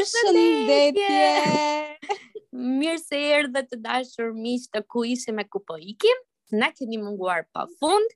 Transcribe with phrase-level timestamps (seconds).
[0.00, 1.64] Përshëndetje.
[2.80, 6.20] Mirë se erdhe të dashur miq të ku ishim me kupo ikim.
[6.56, 8.14] Na keni munguar pafund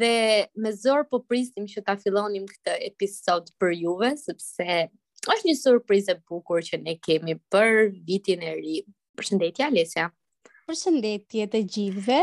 [0.00, 0.14] dhe
[0.56, 4.76] me zor po prisnim që ta fillonim këtë episod për juve sepse
[5.28, 8.76] është një surprizë e bukur që ne kemi për vitin e ri.
[9.20, 10.06] Përshëndetje Alesja.
[10.70, 12.22] Përshëndetje të gjithëve.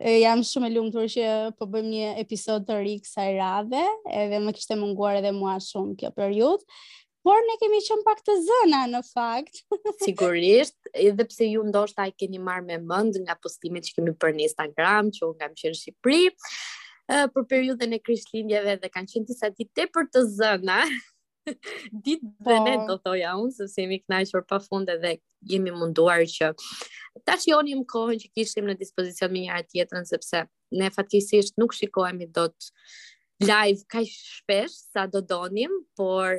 [0.00, 1.28] E, jam shumë e lumtur që
[1.60, 3.84] po bëjmë një episod të ri kësaj radhe,
[4.24, 6.66] edhe më kishte munguar edhe mua shumë kjo periudhë
[7.28, 9.58] por ne kemi qenë pak të zëna në fakt.
[10.06, 14.32] Sigurisht, edhe pse ju ndoshta e keni marrë me mend nga postimet që kemi për
[14.36, 16.22] në Instagram, që unë kam qenë në Shqipëri,
[17.34, 20.78] për periudhën e krishtlindjeve dhe kanë qenë disa ditë tepër të zëna.
[22.06, 22.48] ditë po.
[22.48, 25.12] dhe ne do thoja unë, sepse jemi kënaqur funde dhe
[25.52, 26.48] jemi munduar që
[27.28, 30.42] ta më kohën që kishim në dispozicion me njëra tjetrën sepse
[30.80, 32.52] ne fatkeqësisht nuk shikohemi dot
[33.44, 36.36] live kaq shpesh sa do donim, por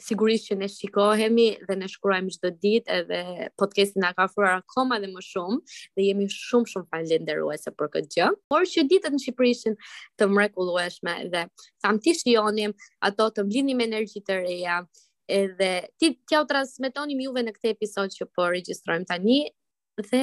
[0.00, 3.20] sigurisht që ne shikohemi dhe ne shkruajmë çdo ditë edhe
[3.60, 5.58] podcastin na ka ofruar akoma dhe më shumë
[5.96, 8.28] dhe jemi shumë shumë falënderuese për këtë gjë.
[8.52, 9.78] Por që ditët në Shqipëri ishin
[10.20, 11.46] të mrekullueshme dhe
[11.82, 12.74] tham ti shijonim
[13.08, 14.78] ato të mblidhni me energji të reja
[15.40, 19.40] edhe ti t'ja u transmetonim juve në këtë episod që po regjistrojmë tani
[20.12, 20.22] dhe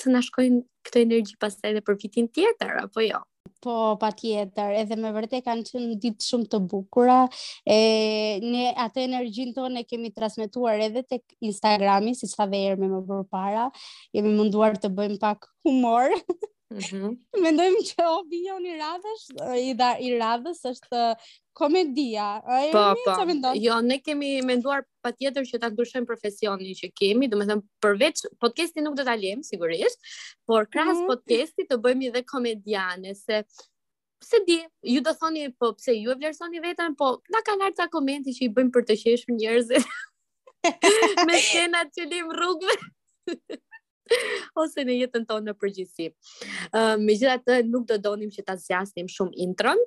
[0.00, 3.20] të na shkojnë këtë energji pastaj edhe për vitin tjetër apo jo?
[3.62, 7.18] Po, pa tjetër, edhe me vërte kanë qënë ditë shumë të bukura,
[7.62, 7.76] e,
[8.54, 13.04] ne atë energjin tonë e kemi transmituar edhe të Instagrami, si sa dhe me më
[13.12, 13.68] përpara,
[14.18, 16.10] jemi munduar të bëjmë pak humor,
[16.80, 17.14] -hmm.
[17.42, 19.22] Mendojmë që opinion i radhës,
[19.60, 21.00] i, da, i radhës është
[21.58, 22.28] komedia.
[22.56, 23.54] A, po, i po.
[23.60, 27.66] Jo, ne kemi menduar pa tjetër që ta ndryshojmë profesionin që kemi, do me thëmë
[27.84, 30.00] përveç, podcasti nuk do të alimë, sigurisht,
[30.46, 31.12] por kras mm -hmm.
[31.12, 33.44] podcasti të bëjmë i dhe komediane, se...
[34.22, 34.54] Se di,
[34.86, 38.30] ju do thoni, po pse ju e vlerësoni vetën, po na ka nartë ta komenti
[38.30, 39.86] që i bëjmë për të sheshë njerëzit
[41.28, 42.76] me shenat që limë rrugëve.
[44.62, 46.06] ose në jetën tonë në përgjithësi.
[46.72, 49.80] Uh, me gjitha të nuk do donim që ta zjasnim shumë intron,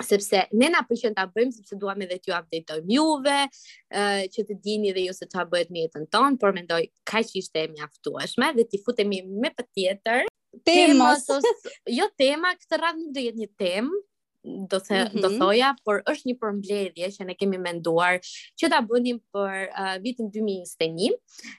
[0.00, 4.58] sepse ne na pëlqen ta bëjmë sepse duam edhe t'ju updateojmë juve, uh, që të
[4.64, 6.82] dini dhe ju se ç'a bëhet në jetën tonë, por mendoj
[7.12, 10.26] kaq ishte mjaftueshme dhe ti futemi me patjetër
[10.66, 13.98] temës, ose, jo tema këtë radhë nuk do jetë një temë,
[14.44, 15.20] do the mm -hmm.
[15.22, 15.38] do mhm.
[15.40, 18.14] thoja, por është një përmbledhje që ne kemi menduar
[18.60, 21.14] që ta bënim për uh, vitin 2021,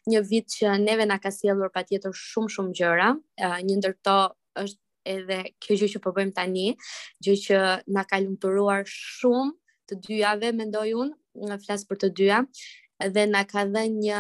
[0.10, 3.10] një vit që neve na ka sjellur patjetër shumë shumë gjëra,
[3.46, 4.16] uh, një ndër to
[4.64, 4.82] është
[5.16, 6.68] edhe kjo gjë që po bëjmë tani,
[7.24, 7.58] gjë që
[7.96, 9.52] na ka lumturuar shumë
[9.88, 11.14] të dyjave, mendoj unë,
[11.64, 12.40] flas për të dyja,
[13.14, 14.20] dhe na ka dhënë një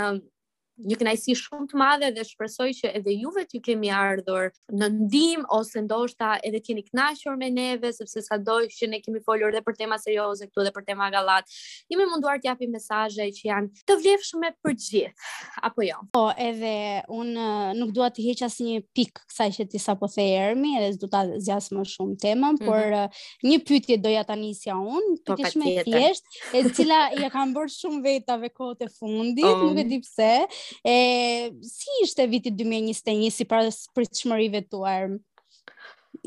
[0.90, 4.48] një kënaqësi shumë të madhe dhe shpresoj që edhe juve t'ju kemi ardhur
[4.80, 9.52] në ndihmë ose ndoshta edhe t'jeni kënaqur me neve sepse sado që ne kemi folur
[9.54, 11.48] edhe për tema serioze këtu dhe për tema gallat.
[11.94, 15.30] Jemi munduar të japim mesazhe që janë të vlefshme për gjithë,
[15.70, 16.00] apo jo?
[16.16, 16.74] Po, edhe
[17.22, 20.92] un eh, nuk dua të heq asnjë pikë kësaj që ti sapo the Ermi, edhe
[20.98, 22.66] s'do ta zgjas më shumë temën, mm -hmm.
[22.66, 27.00] por eh, një pyetje doja ta nisja un, po, pyetje shumë e thjeshtë, e cila
[27.22, 29.60] ja kam bërë shumë vetave kohët e fundit, um.
[29.72, 30.32] nuk e di pse.
[30.86, 35.20] E, si ishte viti 2021 si para së të armë?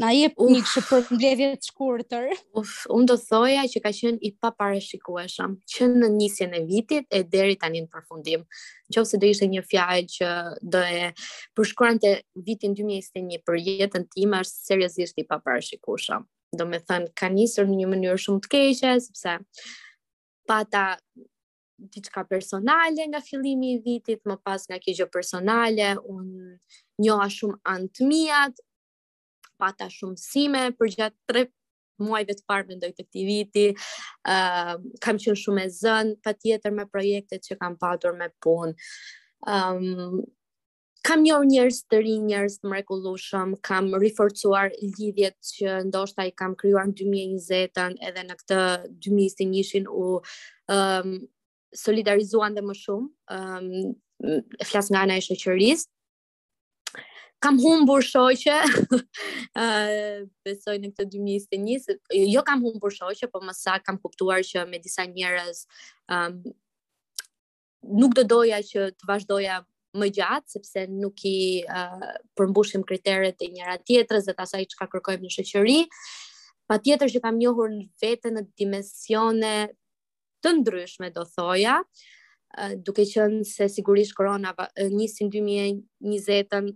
[0.02, 2.24] Na je për një që për të shkurëtër.
[2.58, 4.50] Uf, unë do thoja që ka qenë i pa
[4.82, 8.42] shikueshëm, që në njësjen e vitit e deri tani në përfundim.
[8.90, 10.28] Qovë se do ishte një fjaj që
[10.62, 11.12] do e
[11.54, 12.16] përshkuran të
[12.48, 16.26] vitin 2021 për jetën tim është seriosisht i pa shikueshëm.
[16.58, 19.36] Do me thënë, ka njësër në një mënyrë shumë të keqe, sepse
[20.46, 20.88] pata
[21.78, 27.60] diçka personale nga fillimi i vitit, më pas nga kjo gjë personale, unë njoha shumë
[27.74, 28.54] antëmijat,
[29.58, 31.42] pata shumë sime, për gjatë tre
[32.02, 33.66] muajve të parë mendoj të këtij viti,
[34.26, 38.74] uh, kam qenë shumë e zënë patjetër me projektet që kam patur me punë.
[39.46, 40.24] Um,
[41.04, 46.56] kam një njerëz të rinj, njerëz të mrekullueshëm, kam riforcuar lidhjet që ndoshta i kam
[46.56, 48.58] krijuar në 2020-ën edhe në këtë
[48.88, 50.04] 2021-shin u
[50.72, 51.16] ë um,
[51.82, 54.38] solidarizuan dhe më shumë, um,
[54.68, 55.86] flas nga ana e shoqërisë.
[57.42, 58.56] Kam humbur shoqe,
[59.62, 59.66] ë
[60.46, 62.00] besoj në këtë 2021,
[62.34, 65.66] jo kam humbur shoqe, po më sa kam kuptuar që me disa njerëz
[66.14, 66.38] um,
[68.00, 69.58] nuk do doja që të vazhdoja
[69.94, 71.34] më gjatë sepse nuk i
[71.70, 75.76] uh, përmbushim kriteret e njëra tjetrës dhe të asaj që ka kërkojmë në shëqëri.
[76.66, 77.84] Pa tjetër që kam njohur në
[78.32, 79.52] në dimensione
[80.44, 81.78] të ndryshme do thoja,
[82.86, 86.66] duke qenë se sigurisht korona njësin 2020-ën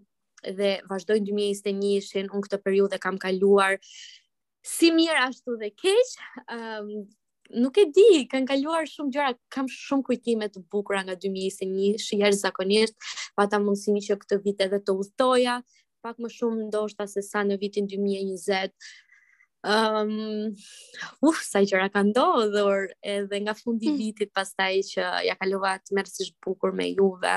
[0.58, 3.76] dhe vazhdojnë 2021 shin unë këtë periudhë kam kaluar
[4.72, 6.12] si mirë ashtu dhe keq,
[6.54, 6.88] um,
[7.64, 12.36] nuk e di, kanë kaluar shumë gjëra, kam shumë kujtime të bukura nga 2021, shjer
[12.40, 12.96] zakonisht,
[13.38, 15.60] pa ta mundësimi që këtë vit edhe të udhtoja,
[16.04, 18.76] pak më shumë ndoshta se sa në vitin 2020
[19.64, 20.52] um,
[21.22, 23.98] uf, sa qëra ka ndodhur edhe nga fundi i mm.
[24.04, 26.28] vitit pastaj që ja kalova të merr si
[26.76, 27.36] me Juve.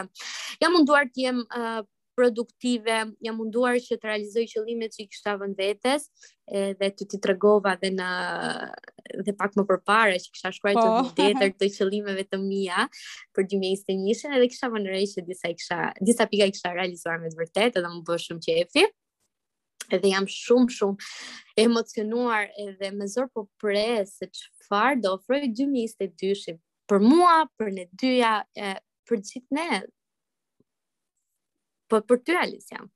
[0.61, 1.81] Ja munduar të jem uh,
[2.15, 6.09] produktive, ja munduar që të realizoj qëllimet që i kishta vënë vetes,
[6.53, 8.07] edhe të ti tregova edhe në
[9.25, 11.13] dhe pak më përpara që kisha shkruar të po.
[11.17, 12.83] tjetër të qëllimeve të mia
[13.35, 17.31] për 2021-shën, edhe kisha vënë re që disa kisha, disa pika i kisha realizuar me
[17.33, 18.83] të vërtetë, edhe më bëu shumë qefi.
[18.85, 18.97] Ehm,
[19.89, 21.11] edhe jam shumë shumë
[21.63, 26.57] emocionuar edhe me zor po pres se çfarë do ofrojë 2022-shi
[26.91, 28.73] për mua, për ne dyja, e,
[29.07, 29.69] për gjithë ne.
[31.91, 32.89] Po për ty Alis jam.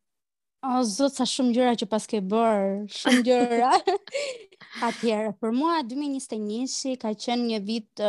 [0.66, 3.72] O zot sa shumë gjëra që pas ke bër, shumë gjëra.
[4.88, 8.04] Atëherë, për mua 2021-shi ka qenë një vit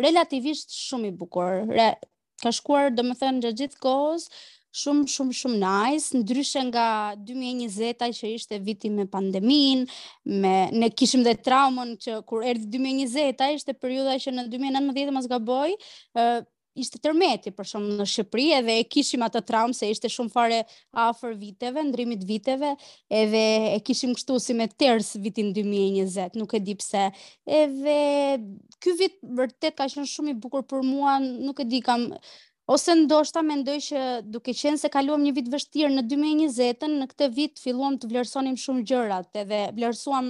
[0.00, 1.62] relativisht shumë i bukur.
[1.70, 1.92] Re,
[2.42, 4.26] ka shkuar, domethënë, gjatë gjithë kohës,
[4.78, 6.84] shumë shumë shumë nice, ndryshe nga
[7.18, 9.86] 2020-a që ishte viti me pandeminë,
[10.42, 15.28] me ne kishim dhe traumën që kur erdhi 2020-a ishte periudha që në 2019 mos
[15.32, 15.74] gaboj,
[16.16, 16.48] ë uh,
[16.80, 20.60] ishte tërmeti për shumë në Shqipëri edhe e kishim atë traumë se ishte shumë fare
[21.02, 22.70] afer viteve, ndrimit viteve
[23.10, 23.42] edhe
[23.74, 27.08] e kishim kështu si me tërës vitin 2020, nuk e di pse
[27.64, 27.98] edhe
[28.80, 32.06] ky vit vërtet ka qenë shumë i bukur për mua, nuk e di kam
[32.70, 34.00] ose ndoshta mendoj që
[34.30, 38.58] duke qenë se kaluam një vit vështirë në 2020 në këtë vit filluam të vlerësonim
[38.64, 40.28] shumë gjërat edhe vlerësuam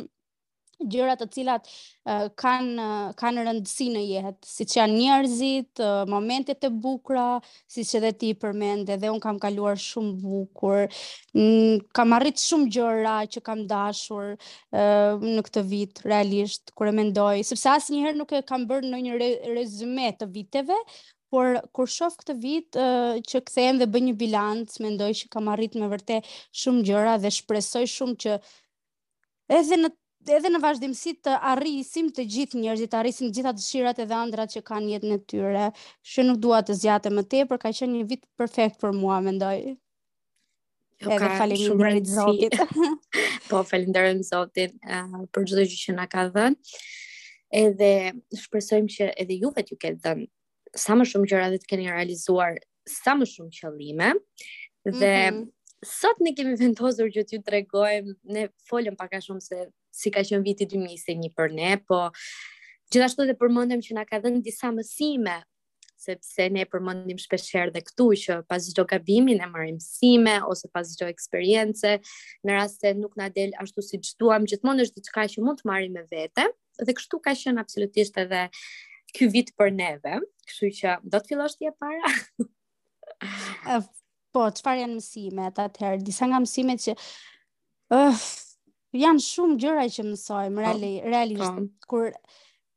[0.90, 1.66] gjërat të cilat
[2.08, 7.26] uh, kanë uh, kanë rëndësi në jetë, siç janë njerëzit, uh, momentet e bukura,
[7.70, 10.86] siç edhe ti përmend, edhe un kam kaluar shumë bukur.
[11.36, 16.96] Mm, kam arrit shumë gjëra që kam dashur uh, në këtë vit realisht kur e
[17.02, 20.80] mendoj, sepse asnjëherë nuk e kam bërë në një re rezume të viteve,
[21.30, 21.46] por
[21.76, 25.76] kur shof këtë vit uh, që kthehem dhe bëj një bilanc, mendoj që kam arrit
[25.78, 26.26] me vërtet
[26.62, 28.34] shumë gjëra dhe shpresoj shumë që
[29.60, 29.92] edhe në
[30.36, 34.50] edhe në vazhdimësi të arrisim të gjithë njerëzit, të arrisim të gjitha dëshirat e dhëndrat
[34.52, 35.62] që kanë jetën e tyre,
[36.12, 39.62] që nuk dua të zgjatem më tepër, ka qenë një vit perfekt për mua, mendoj.
[41.00, 42.58] Jo, ka faleminderit Zotit.
[43.48, 46.76] po falenderoj Zotin uh, për çdo gjë që na ka dhënë.
[47.62, 47.90] Edhe
[48.42, 50.28] shpresojmë që edhe juve t'ju ketë dhënë
[50.76, 52.58] sa më shumë gjëra dhe të keni realizuar
[52.88, 54.10] sa më shumë qëllime.
[54.86, 55.44] Dhe mm -hmm.
[55.86, 60.20] sot ne kemi vendosur që t'ju tregojmë, ne folëm pak a shumë se si ka
[60.22, 61.98] qenë viti 2021 për ne, po
[62.92, 65.42] gjithashtu dhe përmendëm që na ka dhënë disa mësime
[66.00, 70.86] sepse ne përmendim shpeshherë dhe këtu që pas çdo gabimi ne marrim mësime ose pas
[70.94, 71.98] çdo eksperiencë,
[72.46, 75.66] në rast se nuk na del ashtu siç duam, gjithmonë është diçka që mund të
[75.68, 76.44] marrim me vete
[76.86, 78.46] dhe kështu ka qenë absolutisht edhe
[79.16, 80.18] ky vit për neve,
[80.48, 82.12] kështu që do të fillosh ti e para.
[84.34, 86.04] po, çfarë janë mësimet atëherë?
[86.06, 86.94] Disa nga mësimet që
[87.96, 88.20] uh,
[89.00, 90.62] janë shumë gjëra që mësojmë oh.
[90.64, 91.66] reali, realisht oh.
[91.90, 92.12] kur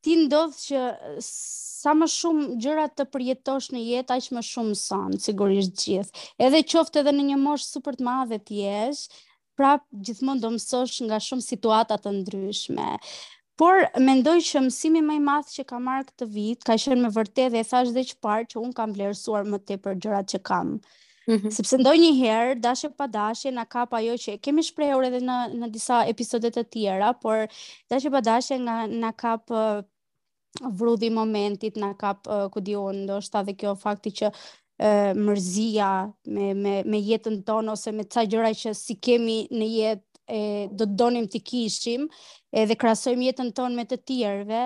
[0.04, 0.88] ti ndodh që
[1.24, 6.26] sa më shumë gjëra të përjetosh në jetë, aq më shumë son, sigurisht gjithë.
[6.44, 9.06] Edhe qoftë edhe në një moshë super të madhe ti je,
[9.54, 12.90] prap gjithmonë do mësosh nga shumë situata të ndryshme.
[13.62, 17.10] Por mendoj që mësimi më i madh që kam marrë këtë vit ka qenë me
[17.18, 20.72] vërtetë dhe thash dhe që parë që un kam vlerësuar më tepër gjërat që kam.
[21.28, 21.52] Mm -hmm.
[21.58, 26.00] Sepse ndonjëherë dashje pa dashje na kap ajo që kemi shprehur edhe në në disa
[26.14, 27.46] episode të tjera, por
[27.92, 29.86] dashje pa dashje na na kap uh,
[30.80, 35.92] vrudhi momentit, na kap uh, ku diun ndoshta dhe kjo fakti që uh, mërzia
[36.26, 40.42] me, me, me jetën tonë ose me ca gjëra që si kemi në jetë e,
[40.72, 42.08] do të donim të kishim
[42.58, 44.64] edhe krasojmë jetën tonë me të tjerëve,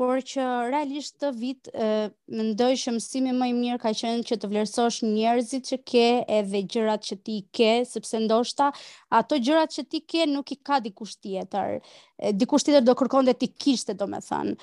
[0.00, 4.38] por që realisht të vit më ndoj që mësimi më i mirë ka qenë që
[4.40, 6.06] të vlerësosh njerëzit që ke
[6.38, 8.70] edhe gjërat që ti ke, sepse ndoshta
[9.14, 11.76] ato gjërat që ti ke nuk i ka dikush tjetër.
[12.40, 14.56] dikush tjetër do kërkon dhe ti kishte do me thanë.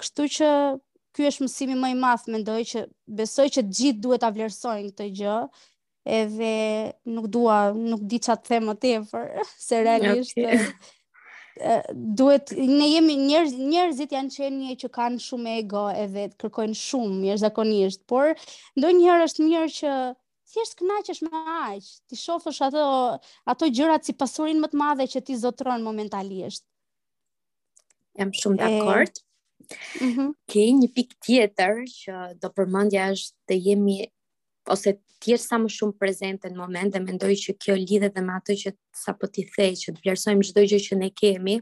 [0.00, 0.48] Kështu që
[1.14, 2.86] ky është mësimi më i madh mendoj që
[3.20, 5.36] besoj që të gjithë duhet ta vlerësojnë këtë gjë
[6.08, 9.28] edhe nuk dua, nuk di çat them më tepër,
[9.68, 10.70] se realisht okay.
[12.18, 18.04] duhet ne jemi njerëz njerëzit janë çenje që kanë shumë ego edhe kërkojnë shumë mirëzakonisht
[18.08, 18.36] por
[18.78, 19.94] ndonjëherë është mirë që
[20.48, 22.84] thjesht kënaqesh me aq, ti shofësh ato
[23.50, 26.62] ato gjërat si pasurinë më të madhe që ti zotron momentalisht.
[28.18, 29.18] Jam shumë dakord.
[29.18, 29.24] Ëh.
[30.06, 30.30] Mhm.
[30.48, 33.98] Ke një pikë tjetër që do përmendja është të jemi
[34.70, 38.56] ose ti sa më shumë prezente në moment dhe mendoj që kjo lidhet me atë
[38.64, 38.72] që
[39.02, 41.56] sapo ti the që të vlerësojmë çdo gjë që ne kemi.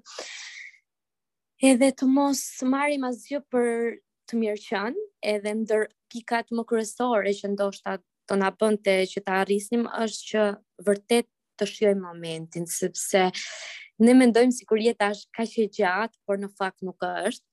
[1.71, 3.71] Edhe të mos marrim asgjë për
[4.29, 4.95] të mirë qen,
[5.33, 7.97] edhe ndër pikat më kryesore që ndoshta
[8.29, 10.45] do na bënte që ta arrisnim është që
[10.89, 13.29] vërtet të shijojmë momentin, sepse
[14.05, 17.47] ne mendojmë sikur jeta është kaq e gjatë, por në fakt nuk është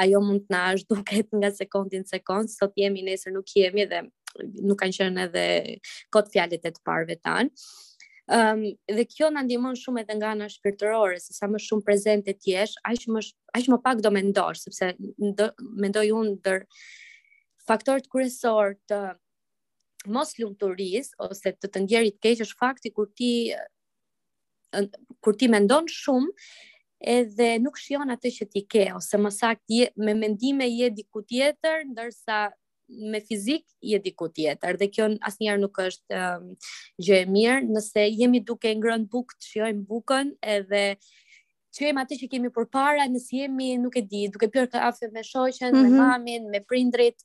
[0.00, 4.02] ajo mund të na ashtu ketë nga sekundin sekund, sot jemi nesër nuk jemi dhe
[4.38, 5.44] nuk kanë qenë edhe
[6.14, 7.50] kot fjalët e të parëve tan.
[8.30, 11.86] Ëm um, dhe kjo na ndihmon shumë edhe nga ana shpirtërore, se sa më shumë
[11.86, 14.92] prezente të jesh, aq më sh, aq më pak do mendosh, sepse
[15.26, 15.48] ndo,
[15.82, 16.62] mendoj unë ndër
[17.66, 19.00] faktorët kryesor të
[20.16, 23.32] mos lumturis ose të të ndjerit keq është fakti kur ti
[25.26, 26.30] kur ti mendon shumë
[27.18, 31.84] edhe nuk shion atë që ti ke ose më saktë me mendime je diku tjetër
[31.90, 32.38] ndërsa
[32.90, 36.46] me fizik je diku tjetër dhe kjo asnjëherë nuk është ehm,
[37.06, 40.82] gjë e mirë nëse jemi duke ngrënë bukë, shijojmë bukën edhe
[41.70, 45.70] Çojmë atë që kemi përpara, nëse jemi, nuk e di, duke pirë kafe me shoqen,
[45.70, 45.82] mm -hmm.
[45.82, 45.98] me mhm.
[46.08, 47.20] mamin, me prindrit,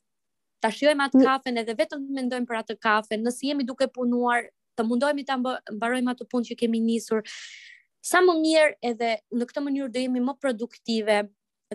[0.62, 3.18] ta shijojmë atë kafe edhe vetëm mendojmë për atë kafe.
[3.18, 4.44] Nëse jemi duke punuar,
[4.78, 5.38] të mundohemi ta
[5.78, 7.22] mbarojmë atë punë që kemi nisur.
[8.06, 11.18] Sa më mirë edhe në këtë mënyrë do jemi më produktive,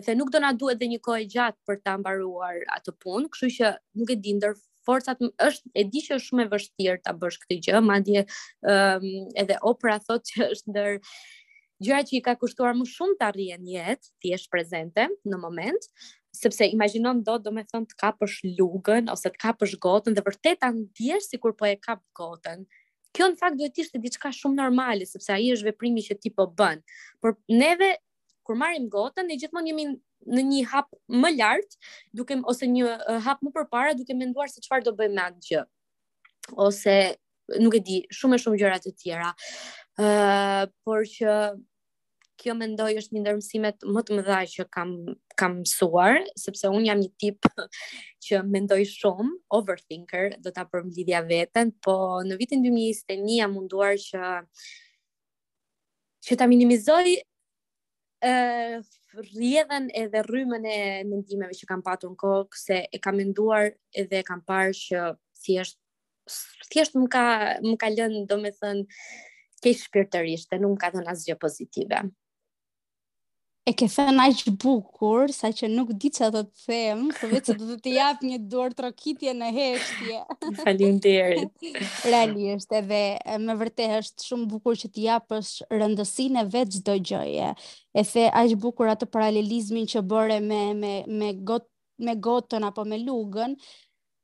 [0.05, 3.49] dhe nuk do na duhet dhe një kohë gjatë për ta mbaruar atë punë, kështu
[3.57, 4.55] që nuk e di ndër
[4.87, 9.29] forcat është e di që është shumë e vështirë ta bësh këtë gjë, madje um,
[9.41, 10.97] edhe Oprah thotë që është ndër
[11.85, 15.39] gjëra që i ka kushtuar më shumë të arrijë në jetë, ti je prezente në
[15.45, 15.89] moment
[16.31, 20.61] sepse imagjinon do do me thënë të kapësh lugën ose të kapësh gotën dhe vërtet
[20.63, 22.63] an diesh sikur po e kap gotën.
[23.11, 26.31] Kjo në fakt duhet të ishte diçka shumë normale sepse ai është veprimi që ti
[26.31, 26.79] po bën.
[27.19, 27.91] Por neve
[28.43, 29.85] kur marrim gotën ne gjithmonë jemi
[30.37, 30.89] në një hap
[31.23, 31.77] më lart,
[32.13, 35.63] duke ose një hap më përpara duke menduar se çfarë do bëjmë me atë gjë.
[36.67, 36.95] Ose
[37.61, 39.31] nuk e di, shumë e shumë gjëra të tjera.
[40.01, 41.35] Uh, por që
[42.41, 44.93] kjo mendoj është një ndër mësimet më të mëdha që kam
[45.37, 47.45] kam mësuar, sepse un jam një tip
[48.25, 54.21] që mendoj shumë, overthinker, do ta lidhja veten, po në vitin 2021 jam munduar që
[56.25, 57.15] që ta minimizoj
[58.21, 64.21] rrjedhën edhe rrymën e mendimeve që kam patur në kokë se e kam menduar edhe
[64.21, 65.01] e kam parë që
[65.45, 65.79] thjesht
[66.71, 67.23] thjesht më ka
[67.65, 68.83] më ka lënë domethënë
[69.63, 72.01] keq shpirtërisht dhe nuk ka dhënë asgjë pozitive
[73.63, 77.55] e ke thënë aq bukur sa që nuk di çfarë do të them, vetë se
[77.59, 80.21] do të të jap një dorë trokitje në heshtje.
[80.63, 81.67] Faleminderit.
[82.09, 83.01] Realisht edhe
[83.43, 87.51] me vërtet është shumë bukur që t'i japësh rëndësinë e vet çdo gjëje.
[88.01, 91.69] E the aq bukur atë paralelizmin që bëre me me me got
[92.01, 93.53] me gotën apo me lugën,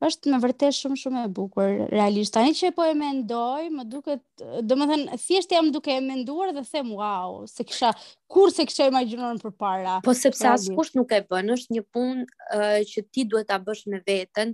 [0.05, 1.69] është me vërtet shumë shumë e bukur.
[1.91, 6.61] Realisht tani që po e mendoj, më duket, domethënë thjesht jam duke e menduar dhe
[6.69, 7.89] them wow, se kisha
[8.29, 9.95] kur se kisha imagjinuar më para.
[10.05, 13.57] Po sepse pra, askush nuk e bën, është një punë uh, që ti duhet ta
[13.65, 14.53] bësh me veten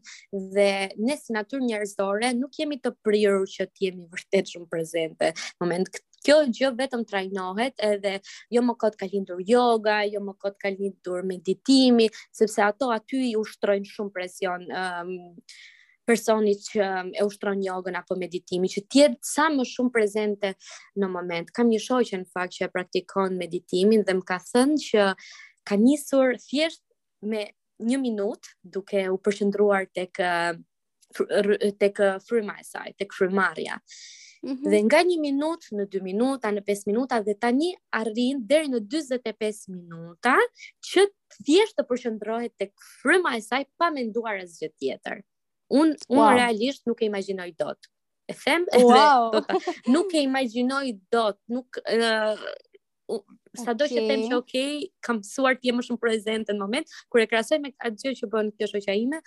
[0.55, 0.69] dhe
[1.01, 5.33] nësë si natyrë njerëzore nuk jemi të prirur që të jemi vërtet shumë prezente.
[5.61, 8.13] Moment këtë kjo gjë vetëm trajnohet edhe
[8.55, 13.19] jo më kot ka lindur yoga, jo më kot ka lindur meditimi, sepse ato aty
[13.31, 15.55] i ushtrojnë shumë presion um, ehm,
[16.07, 20.53] personit që ehm, e ushtron jogën apo meditimi, që tjetë sa më shumë prezente
[21.01, 21.51] në moment.
[21.55, 25.07] Kam një shoj që në fakt që e praktikon meditimin dhe më ka thënë që
[25.69, 26.83] ka njësur thjesht
[27.31, 27.45] me
[27.83, 30.51] një minut duke u përshëndruar të kërë,
[31.83, 33.79] tek ehm, frymaja e saj, tek frymarja.
[34.43, 34.69] -hmm.
[34.71, 37.69] Dhe nga një minut në 2 minuta, në 5 minuta dhe tani
[37.99, 40.35] arrin deri në 45 minuta
[40.91, 41.05] që
[41.39, 45.23] thjesht të përqendrohet tek fryma e saj pa menduar asgjë tjetër.
[45.79, 46.19] Un wow.
[46.19, 47.87] un realisht nuk e imagjinoj dot.
[48.29, 49.31] E them wow.
[49.39, 52.51] edhe, nuk e imagjinoj dot, nuk uh,
[53.55, 53.97] sa do okay.
[53.97, 54.73] që them që okay,
[55.05, 58.13] kam suar të jem më shumë prezente në moment, kur e krasoj me atë gjë
[58.21, 59.19] që bën kjo shoqja ime,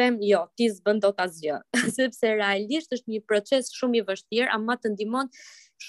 [0.00, 1.58] them jo, ti s'bën dot asgjë,
[1.96, 5.30] sepse realisht është një proces shumë i vështirë, ama të ndihmon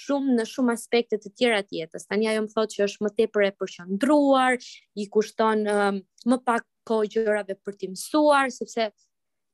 [0.02, 2.04] shumë në shumë aspekte të tjera të jetës.
[2.10, 4.58] Tani ajo më thotë që është më tepër e përqendruar,
[5.00, 8.90] i kushton um, më pak kohë gjërave për të mësuar, sepse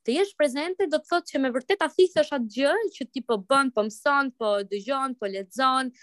[0.05, 3.39] të jesh prezente do të thotë që me vërtet athithesh atë gjë që ti po
[3.47, 5.95] bën, po mëson, po dëgjon, po lexon,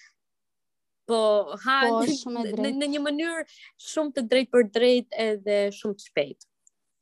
[1.12, 3.44] po ha po, në, në një mënyrë
[3.92, 6.48] shumë të drejtë për drejt edhe shumë të shpejt.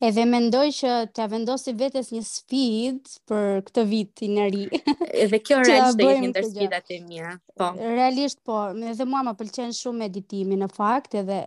[0.07, 4.61] Edhe mendoj që t'ia vendosi vetes një sfidë për këtë vit i ri.
[5.25, 7.33] Edhe kjo realisht është një sfidat e mia.
[7.59, 7.67] Po.
[7.81, 8.61] Realisht po,
[8.93, 11.41] edhe mua më pëlqen shumë meditimi në fakt, edhe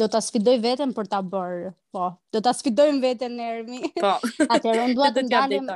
[0.00, 1.74] do ta sfidoj veten për ta bërë.
[1.92, 3.82] Po, do ta sfidojmë veten Ermi.
[4.00, 4.14] Po.
[4.48, 5.68] Atëherë unë dua të ndalem.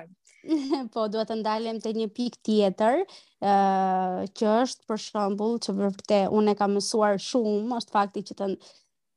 [0.93, 6.19] po, duhet të ndalem të një pik tjetër, uh, që është për shëmbull, që vërte
[6.39, 8.49] unë e ka mësuar shumë, është fakti që të,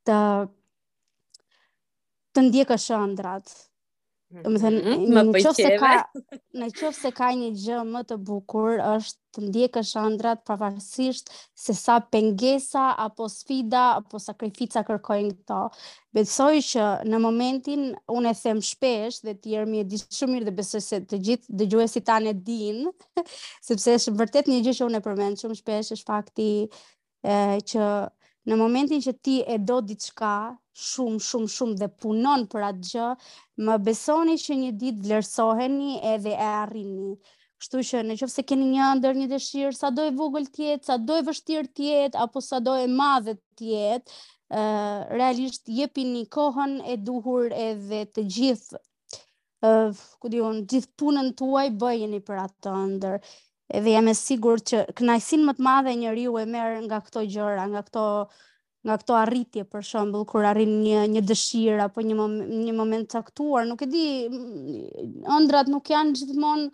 [0.09, 0.17] të,
[2.35, 3.53] të ndjekë shëndrat,
[4.29, 5.89] Do të thënë, mhm, në qoftë se ka
[6.61, 11.31] në qoftë se ka një gjë më të bukur është të ndjekësh ëndrat pavarësisht
[11.61, 15.61] se sa pengesa apo sfida apo sakrifica kërkojnë këto.
[16.17, 17.85] Besoj që në momentin
[18.17, 21.21] unë e them shpesh dhe ti jemi e di shumë mirë dhe besoj se të
[21.29, 22.83] gjithë dëgjuesit tanë din,
[23.69, 26.51] sepse është vërtet një gjë që unë e përmend shumë shpesh është fakti
[27.23, 27.39] e,
[27.71, 27.89] që
[28.47, 30.29] në momentin që ti e do diçka
[30.81, 33.07] shumë shumë shumë dhe punon për atë gjë,
[33.67, 37.09] më besoni që një ditë vlerësoheni edhe e arrini.
[37.59, 40.97] Kështu që në qofë se keni një ndër një dëshirë, sa dojë vogël tjetë, sa
[41.09, 47.49] dojë vështirë tjetë, apo sa dojë madhe tjetë, uh, realisht jepi një kohën e duhur
[47.65, 48.79] edhe të gjithë,
[49.67, 52.69] uh, ku unë, gjithë punën të uaj për atë
[53.01, 53.17] të
[53.73, 57.23] edhe jam e sigur që kënajsin më të madhe njëri u e merë nga këto
[57.35, 58.03] gjëra, nga këto
[58.87, 63.17] nga këto arritje për shembull kur arrin një një dëshirë apo një një moment të
[63.19, 64.03] caktuar, nuk e di,
[65.39, 66.67] ëndrat nuk janë gjithmonë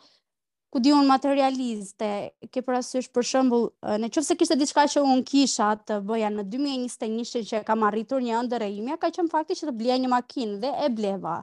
[0.73, 2.09] ku di un materialiste.
[2.53, 3.65] Ke parasysh për shembull,
[4.03, 8.67] nëse kishte diçka që un kisha të bëja në 2021 që kam arritur një ëndër
[8.67, 11.39] e imja, ka qenë fakti që të bleja një makinë dhe e bleva.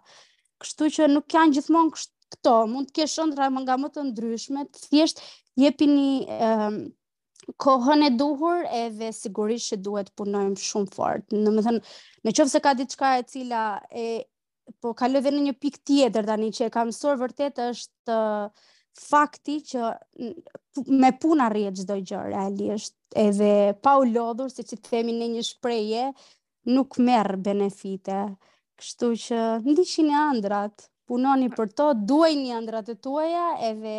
[0.63, 4.05] Kështu që nuk janë gjithmonë kështu këto, mund të kesh ëndra më nga më të
[4.11, 5.23] ndryshme, thjesht
[5.59, 6.77] jepini um,
[7.65, 11.27] kohën e duhur edhe sigurisht që duhet punojmë shumë fort.
[11.35, 11.81] Në më thënë,
[12.29, 14.07] në qëfë se ka diçka e cila e,
[14.81, 16.93] po ka lëve në një pik tjetër tani që e kam
[17.25, 18.19] vërtet është
[19.01, 19.89] fakti që
[21.01, 22.23] me punë arrihet çdo gjë
[22.77, 23.51] është edhe
[23.83, 26.07] pa u lodhur siç i themi në një shprehje
[26.75, 28.23] nuk merr benefite.
[28.81, 33.95] Kështu që ndiqini ëndrat, punoni për to, duaj një andrat të tuaja, edhe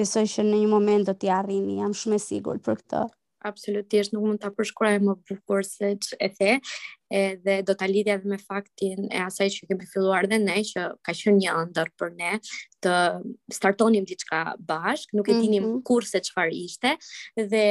[0.00, 3.02] besoj që në një moment do t'i arrini, jam shumë sigur për këtë.
[3.50, 6.54] Absolutisht, nuk mund t'a përshkruaj më bukur se që e the,
[7.10, 10.84] edhe do ta lidhja edhe me faktin e asaj që kemi filluar dhe ne që
[11.06, 12.32] ka qenë një ëndër për ne
[12.84, 12.94] të
[13.52, 15.82] startonim diçka bashk, nuk e dinim mm -hmm.
[15.88, 16.94] kurse çfarë ishte
[17.54, 17.64] dhe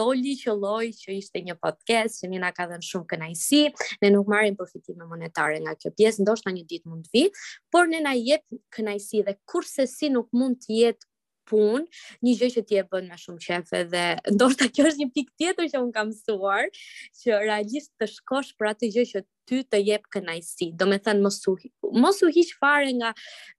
[0.00, 3.62] doli që lloj që ishte një podcast që na ka dhënë shumë kënaqësi,
[4.02, 7.24] ne nuk marrim përfitime monetare nga kjo pjesë, ndoshta një ditë mund të vi,
[7.72, 8.42] por ne na jep
[8.74, 11.09] kënaqësi dhe kurse si nuk mund të jetë
[11.50, 11.86] punë,
[12.24, 14.02] një gjë që ti e bën me shumë qef edhe
[14.36, 16.68] ndoshta kjo është një pikë tjetër që un kam mësuar,
[17.22, 20.70] që realisht të shkosh për atë gjë që ty të jep kënaqësi.
[20.78, 21.56] Do të thënë mos u
[22.04, 23.10] mos u hiq fare nga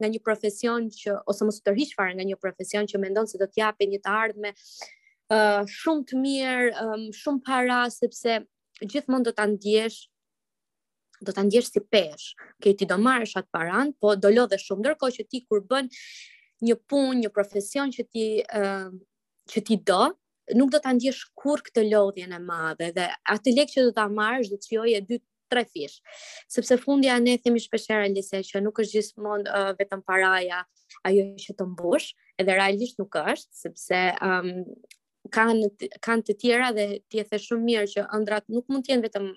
[0.01, 3.41] nga një profesion që ose mos u tërhiq fare nga një profesion që mendon se
[3.43, 8.39] do të japë një të ardhme uh, shumë të mirë, um, shumë para sepse
[8.81, 10.07] gjithmonë do ta ndjesh
[11.21, 12.53] do ta ndjesh si peshë.
[12.63, 14.81] Ke ti do marrësh atë parand, po do lodhë shumë.
[14.81, 15.91] Ndërkohë që ti kur bën
[16.65, 18.89] një punë, një profesion që ti uh,
[19.51, 20.11] që ti do,
[20.57, 24.07] nuk do ta ndjesh kur këtë lodhjen e madhe dhe atë lek që do ta
[24.11, 25.19] marrësh do të qojë dy
[25.51, 25.97] tre fish.
[26.51, 30.61] Sepse fundja ne themi shpeshherë lëse që nuk është gjithmonë uh, vetëm paraja
[31.07, 34.53] ajo që të mbush, edhe realisht nuk është, sepse um,
[35.33, 35.67] kanë
[36.03, 39.05] kanë të tjera dhe ti e the shumë mirë që ëndrat nuk mund të jenë
[39.07, 39.27] vetëm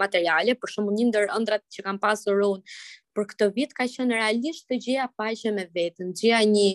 [0.00, 2.38] materiale, por shumë një ndër ëndrat që kanë pasur
[3.18, 6.68] për këtë vit ka qenë realisht të gjeja paqe me veten, gjeja një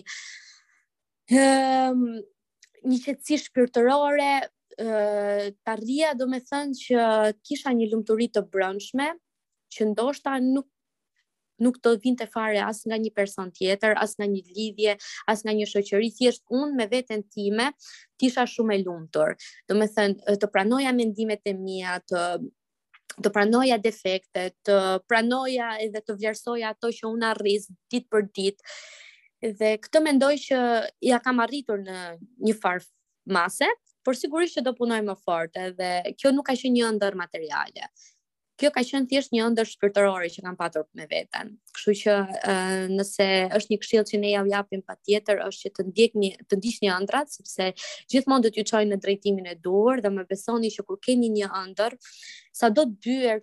[1.32, 2.20] ëm ehm, um,
[2.84, 7.04] një qetësi shpirtërore, ë uh, tarria do me thënë që
[7.46, 9.06] kisha një lumturi të brëndshme,
[9.72, 10.68] që ndoshta nuk
[11.64, 14.94] nuk të vinte fare as nga një person tjetër, as nga një lidhje,
[15.30, 17.68] as nga një shoqëri, thjesht unë me veten time,
[18.20, 19.36] tisha shumë e lumëtur.
[19.70, 22.24] Do me thënë, të pranoja mendimet e mija, të
[23.22, 24.78] të pranoja defektet, të
[25.10, 28.76] pranoja edhe të vlerësoja ato që unë arris ditë për ditë.
[29.60, 30.60] Dhe këtë mendoj që
[31.10, 31.98] ja kam arritur në
[32.48, 32.84] një farë
[33.36, 33.68] mase,
[34.04, 37.88] por sigurisht që do punoj më fort, edhe kjo nuk ka qenë një ndër materiale.
[38.56, 41.48] Kjo ka qenë thjesht një ëndër shpirtërore që kam patur me veten.
[41.74, 43.26] Kështu që uh, nëse
[43.58, 47.32] është një këshill që ne ja japim patjetër është që të ndjekni të ndiqni ëndrat
[47.34, 47.66] sepse
[48.14, 51.48] gjithmonë do t'ju çojnë në drejtimin e duhur dhe më besoni që kur keni një
[51.62, 51.96] ëndër,
[52.60, 53.42] sado dyer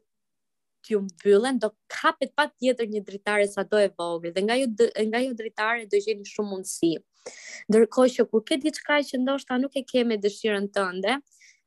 [0.87, 5.19] ti um byllen do kapet patjetër një dritare sado e vogël dhe nga ajo nga
[5.19, 6.93] ajo dritare do gjeni shumë mundësi.
[7.67, 11.17] Ndërkohë që kur ke diçka që ndoshta nuk e ke me dëshirën tënde,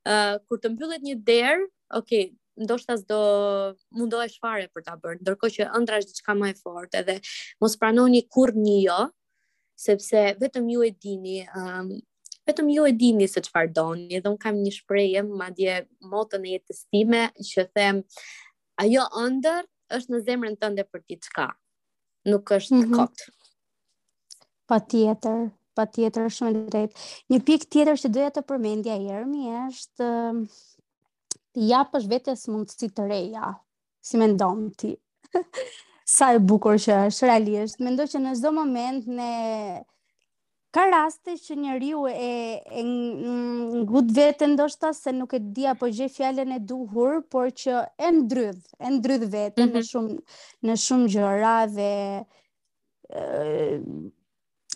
[0.09, 1.69] uh, kur të mbyllet një derë,
[2.01, 3.19] okay, ndoshta s'do
[3.97, 7.17] mundohesh fare për ta bërë, ndërkohë që ëndra është diçka më e fortë edhe
[7.63, 8.99] mos pranoni kurrë një jo,
[9.85, 11.89] sepse vetëm ju e dini, um,
[12.49, 15.81] vetëm ju e dini se çfarë doni, dhe un kam një shprehje madje
[16.13, 18.03] motën e jetës time që them
[18.85, 19.67] ajo ëndër
[19.99, 21.49] është në zemrën tënde për diçka.
[22.29, 22.95] Nuk është mm -hmm.
[22.95, 23.17] kot.
[24.67, 26.93] Patjetër, patjetër shumë drejt.
[27.31, 30.07] Një pikë tjetër që doja të përmendja Jermi është
[31.55, 33.53] ja jap vetes mundësi të reja,
[34.01, 34.97] si mendon ti.
[36.05, 37.79] Sa e bukur që është realisht.
[37.81, 39.31] Mendoj që në çdo moment ne
[40.75, 46.11] ka raste që njeriu e e ngut veten ndoshta se nuk e di apo gjej
[46.17, 49.77] fjalën e duhur, por që e ndrydh, e ndrydh veten mm -hmm.
[49.77, 49.91] në mhm.
[49.91, 50.15] shumë
[50.67, 51.95] në shumë gjëra dhe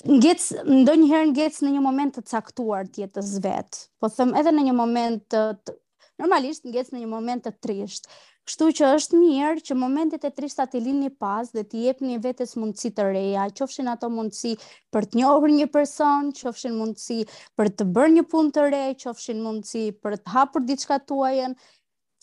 [0.09, 3.91] ngjec ndonjëherë ngjec në një moment të caktuar të jetës vet.
[4.01, 5.73] Po them edhe në një moment të, të
[6.18, 8.09] normalisht ngjesh në një moment të trisht.
[8.48, 12.54] Kështu që është mirë që momentet e trishta të lini pas dhe t'i jepni vetes
[12.57, 14.54] mundësi të reja, qofshin ato mundësi
[14.94, 17.22] për të njohur një person, qofshin mundësi
[17.59, 21.59] për të bërë një punë të re, qofshin mundësi për të hapur diçka tuajën.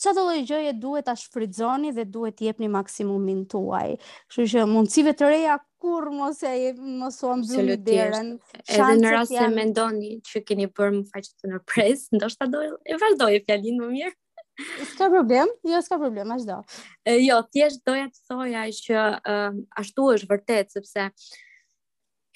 [0.02, 3.94] Sa të lojë gjëje duhet a shfridzoni dhe duhet t'i jepni maksimumin tuaj.
[4.28, 5.54] Kështu që mundësive të reja
[5.86, 8.28] kur mos e mos u mbyll derën.
[8.74, 12.62] Edhe në rast se mendoni që keni bërë më faqe të ndërpres, ndoshta do
[12.94, 14.16] e vazhdoj fjalinë më mirë.
[14.90, 16.56] S'ka problem, jo s'ka problem, as do.
[17.04, 21.06] E, jo, thjesht doja të thoja që uh, ashtu është vërtet sepse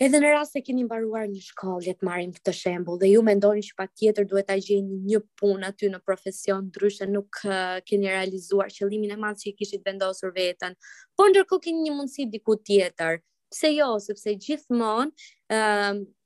[0.00, 3.24] edhe në rast se keni mbaruar një shkollë, le të marrim këtë shembull dhe ju
[3.24, 8.12] mendoni që patjetër duhet ta gjeni një punë aty në profesion ndryshe nuk uh, keni
[8.12, 10.76] realizuar qëllimin e madh që i kishit vendosur veten,
[11.16, 13.18] por ndërkohë keni një mundësi diku tjetër.
[13.50, 16.16] Pse jo, sepse gjithmonë ë ehm, uh,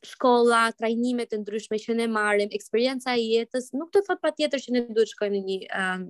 [0.00, 4.72] shkolla, trajnime të ndryshme që ne marrim, eksperjenca e jetës nuk të thotë patjetër që
[4.72, 6.06] ne duhet të shkojmë në një uh,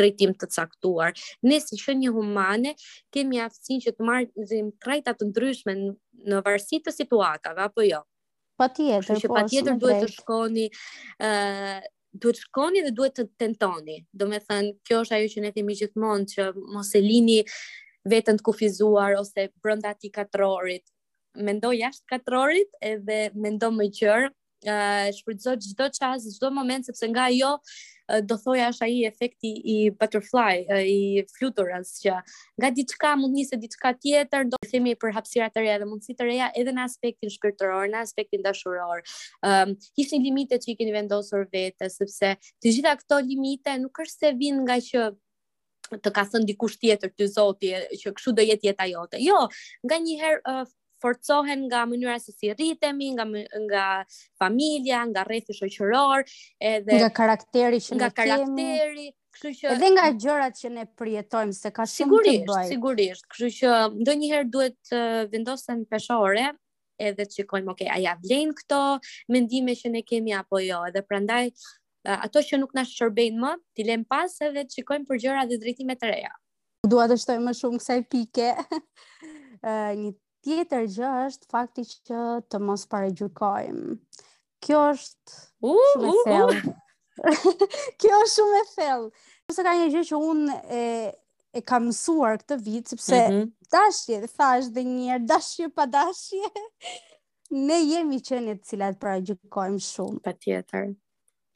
[0.00, 1.14] drejtim të caktuar.
[1.48, 2.74] Ne si që një humane,
[3.16, 8.02] kemi aftësin që të marrë në të ndryshme në varsi të situatave, apo jo?
[8.60, 10.68] Pa tjetër, Kështë po, pa tjetër Duhet të shkoni,
[11.24, 11.78] uh,
[12.12, 14.02] duhet të shkoni dhe duhet të tentoni.
[14.12, 17.40] Do me thënë, kjo është ajo që ne themi gjithmonë, që mos e lini
[18.08, 20.84] vetën të kufizuar ose brenda ti katrorit.
[21.36, 24.28] Mendoj jashtë katrorit edhe mendo më qër,
[24.66, 27.58] eh, shpërdzoj gjithdo qasë, gjithdo moment, sepse nga jo,
[28.26, 32.16] do thoja është aji efekti i butterfly, eh, i fluturës që
[32.60, 36.16] nga diçka mund njëse diçka tjetër, do të themi për hapsira të reja dhe mundësi
[36.16, 38.98] të reja edhe në aspektin shkërtëror, në aspektin dashuror.
[39.46, 42.34] Um, ehm, Kishë një limite që i keni vendosur vete, sepse
[42.64, 45.14] të gjitha këto limite nuk është se vinë nga që
[45.98, 49.18] të ka thënë dikush tjetër ty Zoti që kështu do jetë jeta jote.
[49.22, 49.40] Jo,
[49.86, 50.68] nganjëherë uh,
[51.00, 53.24] forcohen nga mënyra se si rritemi, nga
[53.64, 53.84] nga
[54.38, 56.26] familja, nga rrethi shoqëror,
[56.60, 59.08] edhe nga karakteri që nga karakteri kemi...
[59.40, 62.40] Që, edhe nga gjërat që ne përjetojmë se ka shumë të bëjë.
[62.42, 63.26] Sigurisht, sigurisht.
[63.30, 63.70] Kështu që
[64.02, 65.00] ndonjëherë duhet të
[65.32, 66.48] vendosen peshore,
[67.00, 68.80] edhe të shikojmë, okay, a ja vlen këto
[69.32, 70.82] mendime që ne kemi apo jo.
[70.90, 71.46] Edhe prandaj
[72.04, 75.58] ato që nuk na shërbejnë më, ti lëm pas edhe të shikojmë për gjëra dhe
[75.60, 76.32] drejtime të reja.
[76.88, 78.50] Dua të shtoj më shumë kësaj pike.
[80.00, 80.12] një
[80.46, 83.98] tjetër gjë është fakti që të mos paragjykojmë.
[84.64, 85.34] Kjo është
[85.66, 86.72] uh, shumë e thellë.
[86.72, 87.36] Uh,
[88.00, 89.12] Kjo është shumë e thellë.
[89.50, 90.84] Nëse ka një gjë që unë e
[91.50, 93.46] e kam mësuar këtë vit sepse mm -hmm.
[93.74, 96.50] dashje, thash dhe një herë dashje pa dashje.
[97.68, 100.20] ne jemi qenë të cilat paragjykojmë shumë.
[100.22, 100.92] Patjetër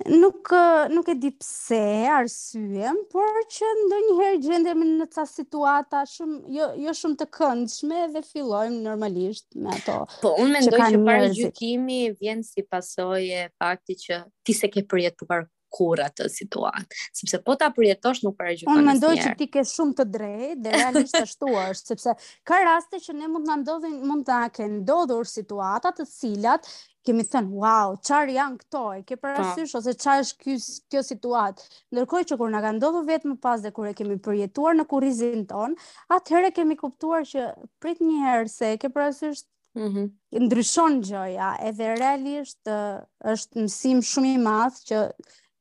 [0.03, 0.49] nuk
[0.91, 1.83] nuk e di pse
[2.19, 8.25] arsyem, por që ndonjëherë gjendem në ca situata shumë jo jo shumë të këndshme dhe
[8.29, 10.01] fillojmë normalisht me ato.
[10.25, 14.83] Po unë mendoj që, që para gjykimi vjen si pasojë fakti që ti se ke
[14.91, 18.77] përjetuar kur atë situatë, sepse po ta përjetosh nuk para gjykon.
[18.79, 23.01] Unë mendoj që ti ke shumë të drejtë dhe realisht ashtu është, sepse ka raste
[23.07, 26.71] që ne mund të na ndodhin, mund të na ndodhur situata të cilat
[27.05, 29.81] kemi thënë, wow, qarë janë këto, e ke parasysh, po.
[29.83, 30.55] ose qarë është kjo,
[30.93, 31.67] kjo situatë.
[31.95, 34.87] Ndërkoj që kur nga ka ndodhë vetë më pas dhe kur e kemi përjetuar në
[34.91, 35.77] kurizin tonë,
[36.17, 37.49] atëherë kemi kuptuar që
[37.85, 40.07] prit një herë se ke parasysh Mm -hmm.
[40.47, 42.63] ndryshon gjoja edhe realisht
[43.33, 45.01] është mësim shumë i madh që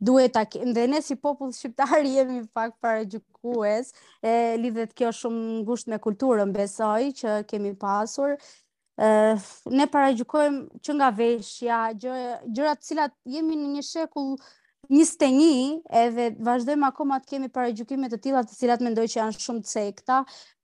[0.06, 0.44] duhet ta
[0.76, 3.90] dhe ne si popull shqiptar jemi pak paragjykues
[4.22, 8.38] e lidhet kjo shumë ngushtë me kulturën besoj që kemi pasur
[9.72, 14.36] ne paragjykojmë që nga veshja, gjërat të cilat jemi në një shekull
[14.94, 19.66] 21 edhe vazhdojmë akoma të kemi paragjykime të tilla të cilat mendoj që janë shumë
[19.72, 20.20] cekta,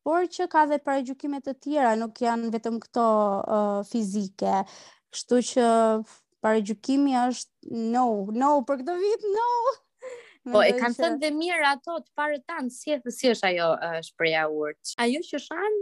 [0.06, 3.08] por që ka dhe paragjykime të tjera, nuk janë vetëm këto
[3.42, 4.60] uh, fizike.
[5.14, 5.66] Kështu që
[6.46, 8.06] paragjykimi është no,
[8.40, 9.50] no për këtë vit, no.
[10.50, 14.46] Po, e kanë thënë dhe mirë ato të parë si e është ajo uh, shpreja
[14.50, 14.96] urtë.
[15.06, 15.82] Ajo që shanë,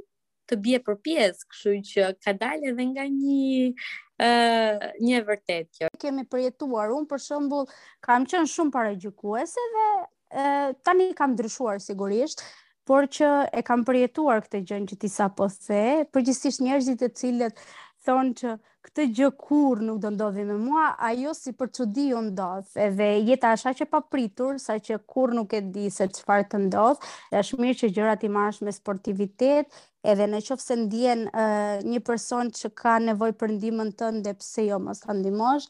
[0.50, 5.90] të bje për pjesë, kështu që ka dalë edhe nga një uh, një vërtet kjo.
[6.02, 7.70] Kemi përjetuar, unë për shëmbull
[8.08, 12.46] kam qënë shumë pare gjukuese dhe uh, tani kam ndryshuar sigurisht,
[12.88, 17.60] por që e kam përjetuar këtë gjënë që ti sa po the, njerëzit e cilët
[18.08, 18.54] thonë që
[18.88, 22.78] këtë gjë kur nuk do ndodhi me mua, ajo si për të di o ndodhë,
[22.86, 27.10] edhe jeta asha që papritur, sa që kur nuk e di se qëfar të ndodhë,
[27.34, 29.76] dhe është mirë që gjërat i marrësh me sportivitet,
[30.08, 34.34] edhe në qofë se ndjen uh, një person që ka nevoj për ndimën të ndë,
[34.70, 35.68] jo mos të ndimosh.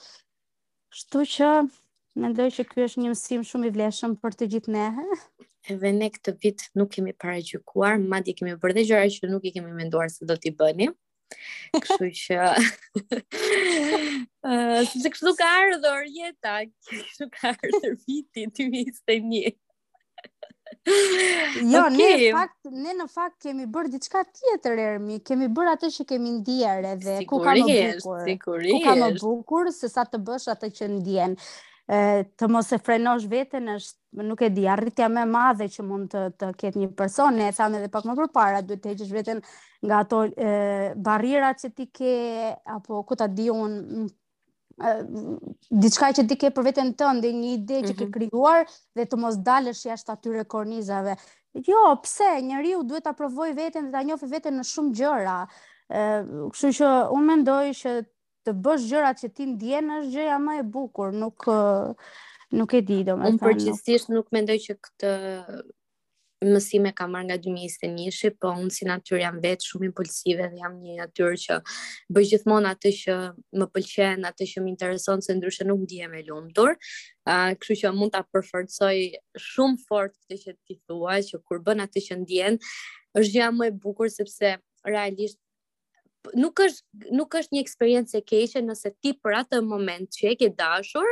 [0.98, 1.50] Shtu që,
[2.22, 4.86] me që kjo është një mësim shumë i vleshëm për të gjithë ne.
[5.68, 10.10] Edhe ne këtë vit nuk kemi pare madje kemi vërde që nuk i kemi menduar
[10.14, 10.92] se do t'i bëni.
[11.76, 12.54] Kështu që...
[14.46, 18.86] Kështu që kështu ka ardhër jetak, kështu ka ardhër viti, ty mi
[19.34, 19.58] një.
[21.74, 21.98] jo, okay.
[21.98, 26.06] ne në fakt, ne në fakt kemi bërë diçka tjetër Ermi, kemi bërë atë që
[26.12, 28.22] kemi ndier edhe ku ka më bukur.
[28.28, 28.74] Sigurisht.
[28.74, 31.36] Ku ka më bukur se sa të bësh atë që ndjen.
[31.88, 32.00] Ë
[32.38, 36.10] të mos e frenosh veten është nuk e di, arritja më e madhe që mund
[36.12, 39.14] të të ketë një person, ne e thamë edhe pak më përpara, duhet të heqësh
[39.16, 39.40] veten
[39.88, 40.24] nga ato
[41.06, 42.14] barrierat që ti ke
[42.80, 43.48] apo ku ta di
[45.82, 48.12] diçka që ti ke për veten tënde, një ide që ke mhm.
[48.18, 51.16] krijuar dhe të mos dalësh jashtë atyre kornizave.
[51.66, 52.28] Jo, pse?
[52.46, 55.38] Njeriu duhet ta provojë veten dhe ta njohë veten në shumë gjëra.
[55.90, 56.04] Ë,
[56.54, 57.96] kështu që unë mendoj që
[58.46, 61.48] të bësh gjërat që ti ndjen është gjëja më e bukur, nuk
[62.56, 63.34] nuk e di domethënë.
[63.34, 65.10] Unë përgjithsisht nuk mendoj që këtë
[66.44, 70.76] mësime kam marrë nga 2021-shi, po unë si natyrë jam vetë shumë impulsive dhe jam
[70.84, 71.56] një natyrë që
[72.14, 73.16] bëj gjithmonë atë që
[73.62, 76.76] më pëlqen, atë që më intereson se ndryshe nuk ndihem e lumtur.
[77.26, 79.00] Ë, uh, kështu që mund ta përforcoj
[79.48, 82.60] shumë fort këtë që ti thua, që kur bën atë që ndjen,
[83.18, 84.56] është gjëja më e bukur sepse
[84.88, 85.42] realisht
[86.36, 90.34] nuk është nuk është një eksperiencë e keqe nëse ti për atë moment që e
[90.42, 91.08] ke dashur,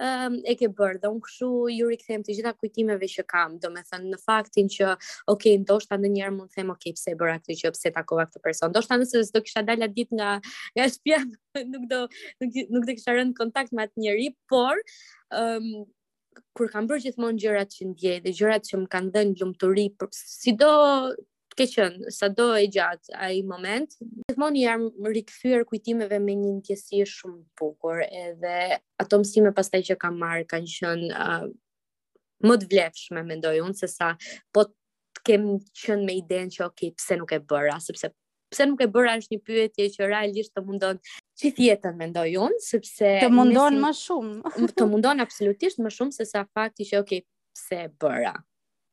[0.00, 3.70] um, e ke bërë dhe unë këshu ju rikëthem të gjitha kujtimeve që kam, do
[3.74, 4.92] me thënë në faktin që,
[5.32, 8.72] ok, ndoshta në njerë mund them, ok, pse bërë aktu që pse takova këtë person,
[8.72, 10.30] ndoshta nëse sdo kisha dalja dit nga,
[10.76, 11.20] nga shpja,
[11.72, 12.02] nuk do,
[12.44, 14.80] nuk, nuk do kisha rënë kontakt me atë njeri, por,
[15.38, 15.68] um,
[16.56, 20.72] kur kam bërë gjithmonë gjërat që ndjej dhe gjërat që më kanë dhënë lumturi, sido
[21.56, 23.90] ke qënë, sa do e gjatë a i moment,
[24.30, 28.54] të moni jam rikëthyër kujtimeve me një tjesi shumë bukur, edhe
[29.04, 31.46] ato mësime pas taj që kam marë kanë qënë uh,
[32.48, 34.12] më të vlefshme, me unë, se sa
[34.56, 35.44] po të kem
[35.84, 38.10] qënë me idenë që okej, okay, pse nuk e bëra, sepse
[38.52, 40.98] pse nuk e bëra është një pyetje që realisht të mundon
[41.40, 43.12] që tjetën mendoj ndoj unë, sepse...
[43.24, 44.56] Të mundon më shumë.
[44.78, 47.22] të mundon absolutisht më shumë, se sa fakti që okay,
[47.56, 48.34] pse e bëra.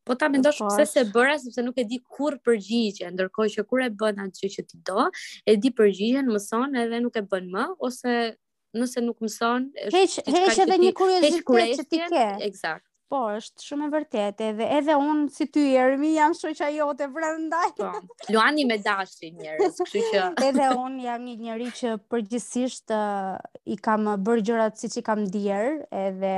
[0.09, 3.83] Po ta mendosh pse se bëra sepse nuk e di kur përgjigje, ndërkohë që kur
[3.85, 5.03] e bën atë që, që ti do,
[5.45, 8.15] e di përgjigjen, mëson edhe nuk e bën më ose
[8.79, 12.25] nëse nuk mëson, heq heq edhe një kuriozitet që ti ke.
[12.49, 12.85] Eksakt.
[13.09, 17.71] Po, është shumë e vërtetë, edhe edhe unë si ty Ermi jam shoqja jote prandaj.
[17.79, 17.91] Po.
[18.33, 23.35] Luani me dashin njerëz, kështu që edhe unë jam një njerëz që përgjithsisht uh,
[23.73, 25.71] i kam bërë gjërat siç i kam dier,
[26.05, 26.35] edhe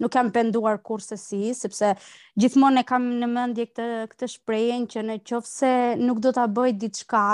[0.00, 1.92] nuk kam penduar kurse si, sepse
[2.40, 6.46] gjithmonë e kam në mëndje këtë, këtë shprejen që në qofë se nuk do të
[6.58, 7.24] bëj ditë shka,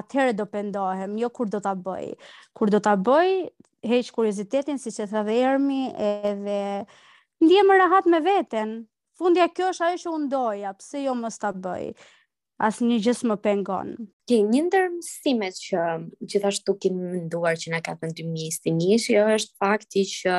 [0.00, 2.08] atëherë do pendohem, jo kur do të bëj.
[2.56, 3.32] Kur do të bëj,
[3.92, 6.86] heqë kurizitetin, si që thë ermi, edhe
[7.44, 8.78] ndje më rahat me veten.
[9.18, 11.86] Fundja kjo është ajo që unë doja, pse jo më së të bëj,
[12.68, 13.88] asë një gjithë më pengon.
[14.30, 15.84] Ke një ndërmësime që
[16.30, 20.38] gjithashtu kemë nduar që në ka të ndymi është fakti që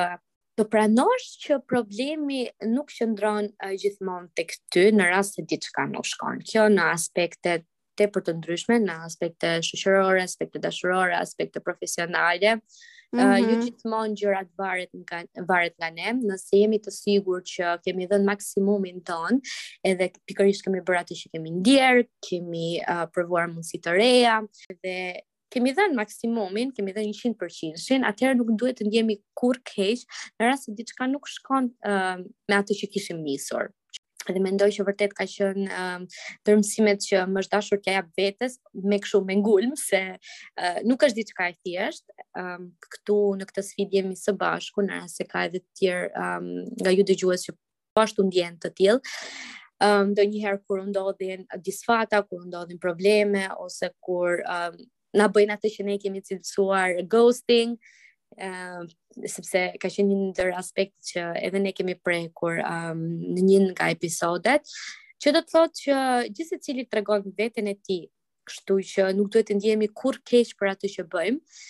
[0.60, 6.04] të pranosh që problemi nuk qëndron uh, gjithmonë tek ty në rast se diçka nuk
[6.08, 6.42] shkon.
[6.44, 7.54] Kjo në aspekte
[7.98, 12.58] të për të ndryshme, në aspekte shoqërore, aspekte dashurore, aspekte profesionale.
[13.10, 13.30] Mm -hmm.
[13.30, 15.18] uh, ju gjithmonë gjërat varet nga
[15.48, 19.40] varet nga ne, nëse jemi të sigurt që kemi dhënë maksimumin ton,
[19.90, 24.36] edhe pikërisht kemi bërë atë që kemi ndier, kemi uh, provuar mundësi të reja
[24.84, 24.96] dhe
[25.52, 30.04] kemi dhënë maksimumin, kemi dhënë 100%, atëherë nuk duhet të ndjemi kur keq
[30.38, 32.16] në rast se diçka nuk shkon uh,
[32.48, 33.72] me atë që kishim nisur.
[34.30, 38.98] Dhe mendoj që vërtet ka qenë uh, që më është dashur t'ja jap vetes me
[39.02, 42.12] kështu me ngulm se uh, nuk është diçka e thjeshtë.
[42.92, 46.44] këtu në këtë sfidë jemi së bashku në rast se ka edhe të tjerë um,
[46.82, 47.54] nga ju dëgjues që
[47.94, 49.00] po ashtu ndjen të tillë
[49.86, 54.78] um, do njëherë kur ndodhin disfata, kur ndodhin probleme, ose kur um,
[55.16, 57.76] na bëjnë atë që ne kemi cilësuar ghosting,
[58.46, 58.82] uh,
[59.34, 63.02] sepse ka qenë një ndër aspekt që edhe ne kemi prekur um,
[63.34, 64.70] në njën nga episodet,
[65.20, 65.98] që do të thotë që
[66.38, 67.98] gjithë secili cili të vetën e ti,
[68.50, 71.62] kështu që nuk duhet të ndihemi kur keq për atë që bëjmë,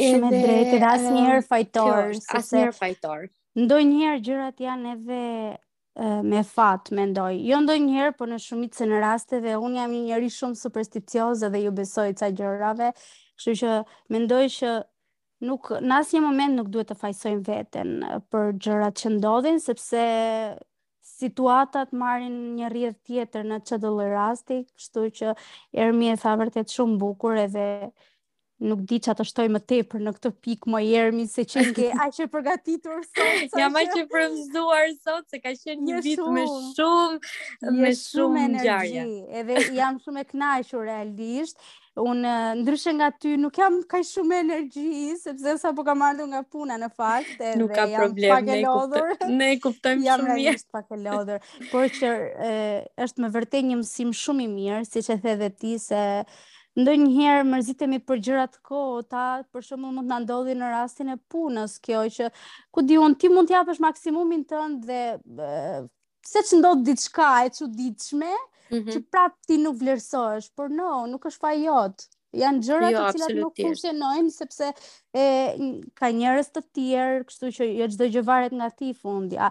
[0.00, 1.96] Shumë e drejtë, dhe asë njërë ehm, fajtor.
[1.98, 3.24] asnjëherë asë njërë fajtor.
[3.60, 5.18] Ndoj njërë gjërat janë edhe
[5.98, 7.34] me fat mendoj.
[7.48, 11.72] Jo ndonjëherë, por në shumicën e rasteve un jam një njerëz shumë supersticioz dhe ju
[11.74, 12.92] besoj ca gjërave,
[13.36, 13.74] kështu që
[14.14, 14.74] mendoj që
[15.48, 17.94] nuk në asnjë moment nuk duhet të fajsojmë veten
[18.30, 20.02] për gjërat që ndodhin sepse
[21.18, 25.32] situatat marrin një rrjet tjetër në çdo lloj rasti, kështu që
[25.84, 27.66] ermi e tha vërtet shumë bukur edhe
[28.68, 31.86] nuk di çfarë të shtoj më tepër në këtë pikë më ermi se që ke
[32.04, 33.58] aq e përgatitur sot.
[33.58, 37.20] Jam aq e frymzuar sot se ka qenë një vit me shumë
[37.80, 41.56] me shumë, shumë Edhe jam shumë e kënaqur realisht.
[42.00, 42.22] Un
[42.62, 46.76] ndryshe nga ty nuk jam kaq shumë energji sepse sa po kam ardhur nga puna
[46.80, 49.20] në fakt edhe nuk ka problem, jam pak e lodhur.
[49.40, 50.46] Ne kuptojmë shumë mirë.
[50.52, 52.12] Jam pak e lodhur, por që
[52.52, 52.54] e,
[53.08, 56.04] është me vërtet një mësim shumë i mirë, siç e the edhe ti se
[56.78, 59.22] ndonjëherë mërzitemi për gjëra të kota,
[59.54, 62.28] për shembull mund të na ndodhi në rastin e punës kjo që
[62.76, 65.00] ku diun ti mund të japësh maksimumin tënd dhe
[66.30, 67.96] se që ndodhë diçka e mhm.
[68.04, 68.30] që mm
[68.70, 68.92] -hmm.
[68.94, 72.08] që prapë ti nuk vlerësosh, por no, nuk është fa jotë.
[72.44, 74.66] Janë gjëra jo, të cilat nuk funksionojnë, sepse
[75.18, 75.22] e,
[75.98, 79.48] ka njerëz të tjerë, kështu që jo çdo gjë varet nga ti fundja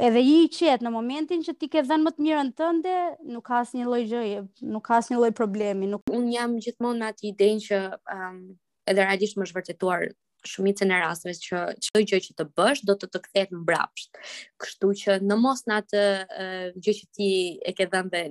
[0.00, 2.94] edhe i qet në momentin që ti ke dhënë më të mirën tënde,
[3.30, 4.40] nuk ka asnjë lloj gjëje,
[4.74, 5.86] nuk ka asnjë lloj problemi.
[5.90, 6.02] Nuk...
[6.10, 7.78] Un jam gjithmonë me atë idenë që
[8.16, 8.40] um,
[8.90, 10.08] edhe realisht më zhvërtetuar
[10.44, 14.18] shumicën e rasteve që çdo gjë që të bësh do të të kthehet mbrapsht.
[14.60, 17.30] Kështu që në mos në atë uh, gjë që ti
[17.64, 18.24] e ke dhënë dhe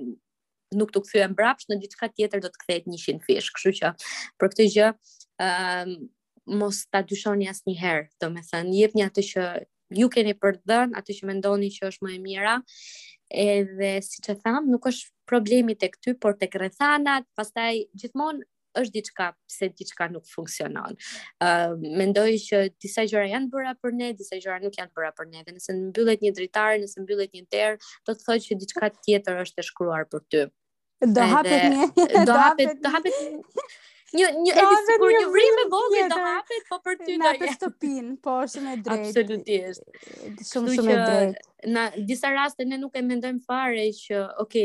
[0.78, 3.50] nuk të kthyen mbrapsht në diçka tjetër do të kthehet 100 fish.
[3.56, 3.94] Kështu që
[4.38, 5.96] për këtë gjë ëm ehm,
[6.60, 9.44] mos ta dyshoni asnjëherë, domethënë jepni atë që
[9.92, 12.56] ju keni për të dhënë atë që mendoni që është më e mira.
[13.44, 18.44] Edhe siç e tham, nuk është problemi tek ty, por tek rrethanat, pastaj gjithmonë
[18.74, 20.96] është diçka pse diçka nuk funksionon.
[21.44, 25.12] Ë uh, mendoj që disa gjëra janë bëra për ne, disa gjëra nuk janë bëra
[25.14, 25.44] për ne.
[25.46, 29.38] Dhe nëse mbyllet një dritare, nëse mbyllet një derë, do të thotë që diçka tjetër
[29.44, 30.44] është e shkruar për ty.
[31.06, 31.88] Do hapet një,
[32.28, 33.22] do hapet, do hapet
[34.14, 37.48] një një e di sigur një vrim vogël do hapet po për ty na të
[37.54, 39.96] shtëpin po është më drejt absolutisht
[40.50, 44.60] shumë shumë më drejt në disa raste ne nuk e mendojmë fare që ok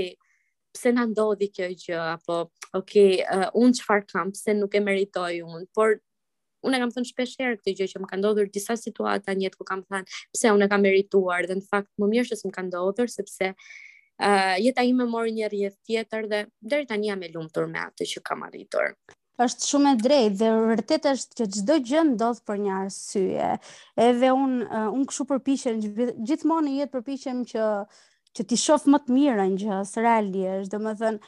[0.77, 2.37] pse na ndodhi kjo gjë apo
[2.79, 5.97] ok uh, un çfarë kam pse nuk e meritoj un por
[6.67, 9.55] Unë e kam thënë shpesh herë këtë gjë që më ka ndodhur disa situata njëtë
[9.55, 12.51] ku kam thënë pse unë e kam merituar dhe në fakt më mirë që më
[12.57, 17.31] ka ndodhur sepse uh, jeta ime mori një rrjet tjetër dhe deri tani jam e
[17.31, 18.91] lumtur me atë që kam arritur
[19.43, 23.51] është shumë e drejtë dhe vërtet është që çdo gjë ndodh për një arsye.
[24.07, 25.77] Edhe un uh, un kshu përpiqem
[26.27, 27.69] gjithmonë në jetë përpiqem që
[28.37, 31.21] që ti shoh më të mirën gjë, së reali është, domethën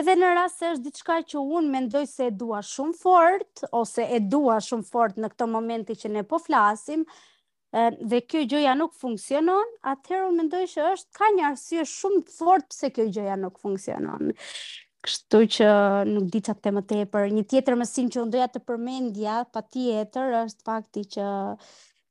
[0.00, 4.02] Edhe në rast se është diçka që unë mendoj se e dua shumë fort ose
[4.02, 7.04] e dua shumë fort në këtë momenti që ne po flasim,
[8.10, 12.66] dhe kjo gjëja nuk funksionon, atëherë unë mendoj që është ka një arsye shumë fort
[12.74, 14.34] pse kjo gjëja nuk funksionon.
[15.04, 15.66] Kështu që
[16.08, 17.32] nuk di çfarë më tepër.
[17.36, 21.26] Një tjetër mësim që unë doja të përmendja, patjetër është fakti që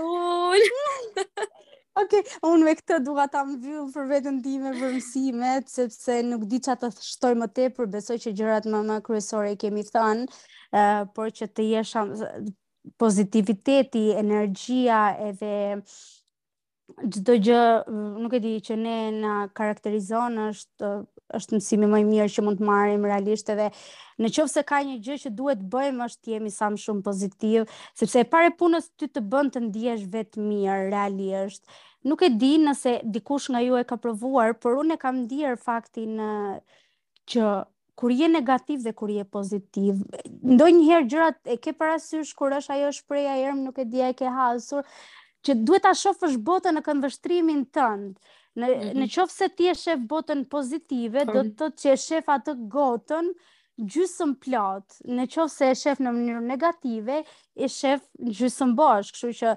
[1.98, 6.60] Okej, unë me këtë dua ta mbyll për veten time për mësimet, sepse nuk di
[6.66, 11.02] çfarë të shtoj më tepër, besoj që gjërat më më kryesore i kemi thënë, uh,
[11.14, 11.98] por që të jesh
[13.02, 15.98] pozitiviteti, energjia edhe uh,
[17.12, 17.58] çdo gjë
[18.22, 20.90] nuk e di që ne na karakterizon është
[21.38, 23.66] është mësimi më i mirë që mund të marrim realisht edhe
[24.22, 27.04] në qoftë se ka një gjë që duhet bëjmë është të jemi sa më shumë
[27.08, 27.66] pozitiv,
[28.00, 31.62] sepse e parë punës ty të bën të ndihesh vetë mirë realisht.
[32.08, 35.58] Nuk e di nëse dikush nga ju e ka provuar, por unë e kam ndier
[35.60, 36.16] faktin
[37.28, 37.52] që
[37.98, 40.00] kur je negativ dhe kur je pozitiv.
[40.54, 44.14] Ndonjëherë gjërat e ke parasysh kur është ajo shpreha e erm nuk e di ai
[44.16, 44.86] ke hasur
[45.46, 48.16] që duhet ta shofësh botën në këndvështrimin tënd.
[48.62, 48.98] Në mhm.
[49.04, 52.56] në qoftë se ti e shef botën pozitive, do të thotë që e shef atë
[52.76, 53.32] gotën
[53.78, 57.20] gjysëm plot, në qofë se e shef në mënyrë negative,
[57.54, 59.52] e shef në gjysëm bosh, këshu që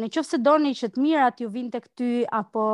[0.00, 2.66] në qofë se doni që të mirat ju vinë të këty, apo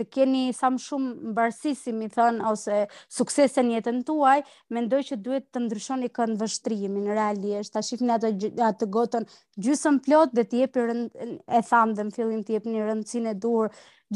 [0.00, 2.80] të keni sa më shumë mbarësi, mi thënë, ose
[3.18, 4.38] suksesën jetën tuaj,
[4.76, 8.32] mendoj që duhet të ndryshoni kënë vështrimi në realisht, ta shifni atë,
[8.72, 9.28] atë gotën
[9.64, 13.68] gjysëm plot dhe të jepi e thamë dhe në fillim të jepi një rëndësine dur,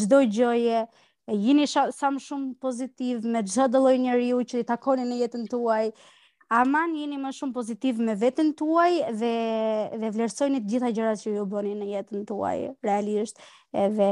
[0.02, 0.84] gjdoj gjoje,
[1.28, 5.16] e jini sh sa më shumë pozitiv me çdo lloj njeriu që i takoni në
[5.24, 5.88] jetën tuaj.
[6.60, 9.32] Aman jini më shumë pozitiv me veten tuaj dhe
[10.02, 13.42] dhe vlerësoni të gjitha gjërat që ju bëni në jetën tuaj realisht
[13.84, 14.10] edhe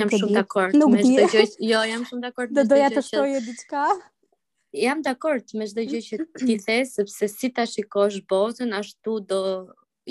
[0.00, 1.46] Jam shumë dakord me çdo gjë.
[1.70, 2.52] Jo, jam shumë dakord.
[2.60, 3.86] Do doja të shtojë diçka.
[4.76, 9.40] Jam dakord me çdo gjë që ti the, sepse si ta shikosh botën, ashtu do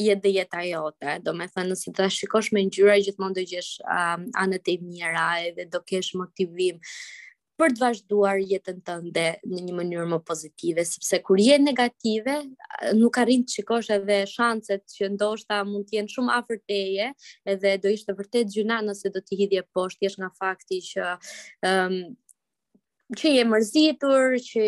[0.04, 3.44] jetë dhe jetë ajo të, do me thënë, nësi të shikosh me njyra, gjithmonë do
[3.48, 5.28] gjesh um, anët e mjera
[5.58, 6.80] dhe do kesh motivim
[7.60, 12.38] për të vazhduar jetën tënde në një mënyrë më pozitive, sepse kur je negative,
[12.96, 17.10] nuk arrin të shikosh edhe shanset që ndoshta mund të jenë shumë afër teje,
[17.56, 21.12] edhe do ishte vërtet gjuna nëse do të hidhje poshtë jesh nga fakti që
[21.74, 22.02] ëm um,
[23.20, 24.64] që je mërzitur, që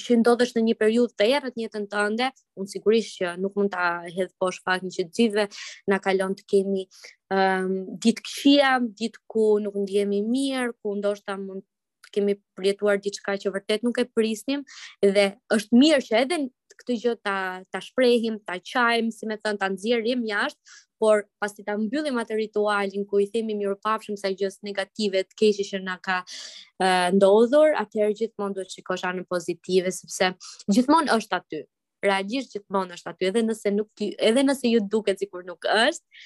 [0.00, 2.28] që ndodhesh në një periudhë të errët në jetën tënde,
[2.60, 5.46] unë sigurisht që nuk mund ta hedh poshtë faktin që gjithëve
[5.92, 6.86] na kalon të kemi
[7.32, 8.72] ëm um, ditë këqia,
[9.02, 11.64] ditë ku nuk ndihemi mirë, ku ndoshta mund
[12.06, 14.62] të kemi përjetuar diçka që vërtet nuk e prisnim
[15.02, 15.26] dhe
[15.56, 16.42] është mirë që edhe
[16.76, 17.36] këtë gjë ta
[17.72, 20.60] ta shprehim, ta qajm, si më thon ta nxjerrim jashtë,
[20.98, 25.22] por pas të ta mbyllim atë ritualin ku i themi mirupafshim pafshëm sa gjës negative
[25.28, 30.32] të keshi që na ka uh, ndodhur, atëherë gjithmon do të anën në pozitive, sepse
[30.72, 31.62] gjithmon është aty,
[32.06, 36.24] realisht gjithmon është aty, edhe nëse, nuk, edhe nëse ju duke cikur nuk është,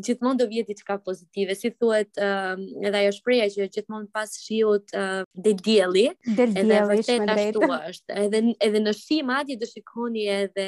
[0.00, 1.54] gjithmonë do vjet diçka pozitive.
[1.56, 7.32] Si thuhet, uh, edhe ajo shprehja që gjithmonë pas shiut uh, dhe dielli, edhe vërtet
[7.34, 8.16] ashtu është.
[8.24, 10.66] Edhe edhe në shi madje do shikoni edhe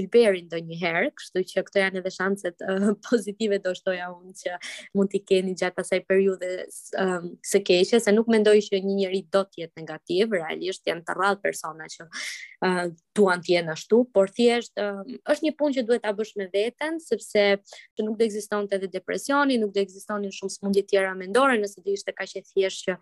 [0.00, 4.56] Ylberin ndonjëherë, kështu që këto janë edhe shanset uh, pozitive do shtoja unë që
[4.96, 9.42] mund t'i keni gjatë asaj periudhe së keqe, se nuk mendoj që një njeri do
[9.44, 12.06] të jetë negativ, realisht janë të rrallë persona që
[13.18, 15.02] duan të jenë ashtu, por thjesht uh,
[15.32, 17.46] është një punë që duhet ta bësh me veten, sepse
[17.98, 21.92] që nuk do ekzistonte edhe depresioni, nuk do ekzistonin shumë smundje tjera mendore nëse do
[21.96, 22.96] ishte kaq e thjeshtë që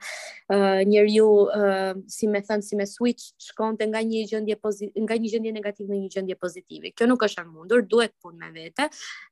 [0.54, 5.16] uh, njeriu uh, si me thënë si me switch shkonte nga një gjendje pozitive nga
[5.24, 6.92] një gjendje negative në një gjendje pozitive.
[6.94, 8.86] Kjo nuk është e mundur, duhet punë me vete.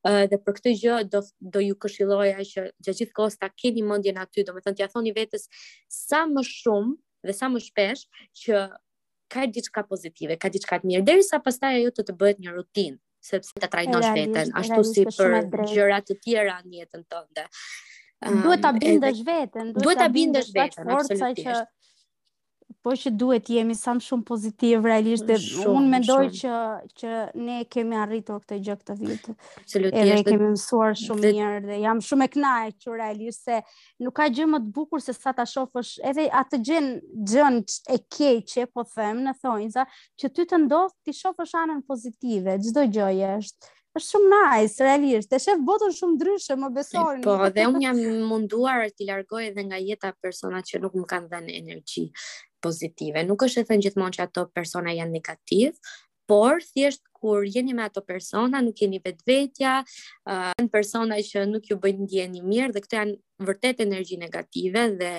[0.09, 1.23] Uh, dhe për këtë gjë do
[1.59, 5.47] do ju këshilloja që gjatë gjithë kosta, ta keni mendjen aty, domethënë t'ia thoni vetes
[5.89, 6.95] sa më shumë
[7.29, 8.05] dhe sa më shpesh
[8.45, 8.67] që
[9.33, 12.99] ka diçka pozitive, ka diçka të mirë, derisa pastaj ajo të të bëhet një rutinë
[13.21, 15.37] sepse ta trajnosh veten ashtu si për
[15.73, 17.47] gjëra të tjera në jetën tënde.
[18.27, 21.55] Um, duhet ta ehm, bindesh veten, duhet ta bindesh veten, forca që
[22.83, 26.53] po që duhet jemi sa më shumë pozitiv realisht dhe shumë, mendoj që
[27.01, 27.13] që
[27.47, 29.31] ne kemi arritur këtë gjë këtë vit.
[29.63, 30.11] Absolutisht.
[30.11, 31.33] Ne kemi mësuar shumë dhe...
[31.39, 33.59] mirë dhe jam shumë e kënaqur që realisht se
[34.07, 36.91] nuk ka gjë më të bukur se sa ta shofësh edhe atë gjën
[37.33, 37.59] gjën
[37.97, 39.87] e keqe po them në thonjza
[40.23, 45.33] që ty të ndodh ti shofësh anën pozitive çdo gjëje është është shumë nice, realisht,
[45.33, 47.23] e shef botën shumë ndryshe, më besoni.
[47.25, 47.99] Po, dhe unë jam
[48.31, 52.05] munduar të largoj edhe nga jeta persona që nuk më kanë dhenë energji
[52.63, 53.23] pozitive.
[53.27, 55.77] Nuk është e thënë gjithmonë që ato persona janë negativ,
[56.29, 59.79] por thjesht kur jeni me ato persona, nuk jeni vetvetja,
[60.31, 63.17] uh, janë persona që nuk ju bëjnë ndjeni mirë dhe këto janë
[63.49, 65.13] vërtet energji negative dhe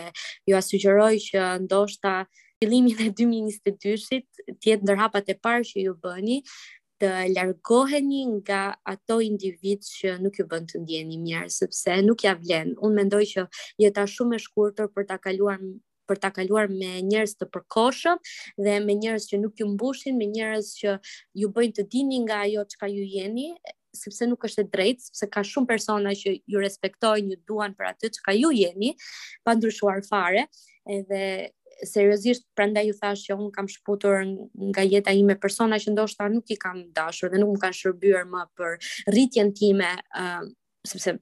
[0.47, 2.13] ju asyqëroj që ndoshta
[2.61, 6.39] fillimin e 2022-shit të jetë ndër hapat e parë që ju bëni
[6.99, 8.61] të largoheni nga
[8.91, 12.73] ato individ që nuk ju bën të ndjeni mirë sepse nuk ja vlen.
[12.83, 13.45] Unë mendoj që
[13.79, 15.57] jeta shumë e shkurtër për ta kaluar
[16.10, 18.22] për ta kaluar me njerëz të përkohshëm
[18.66, 20.95] dhe me njerëz që nuk ju mbushin, me njerëz që
[21.43, 23.49] ju bëjnë të dini nga ajo çka ju jeni
[23.99, 27.88] sepse nuk është e drejtë, sepse ka shumë persona që ju respektojnë, ju duan për
[27.89, 28.91] atë që ka ju jeni,
[29.43, 30.43] pa ndryshuar fare,
[30.93, 31.22] edhe
[31.89, 34.20] seriosisht prandaj ju thash që un kam shputur
[34.70, 38.30] nga jeta ime persona që ndoshta nuk i kam dashur dhe nuk më kanë shërbyer
[38.30, 38.78] më për
[39.10, 39.89] rritjen time,
[40.22, 40.45] uh,
[40.93, 41.18] sepse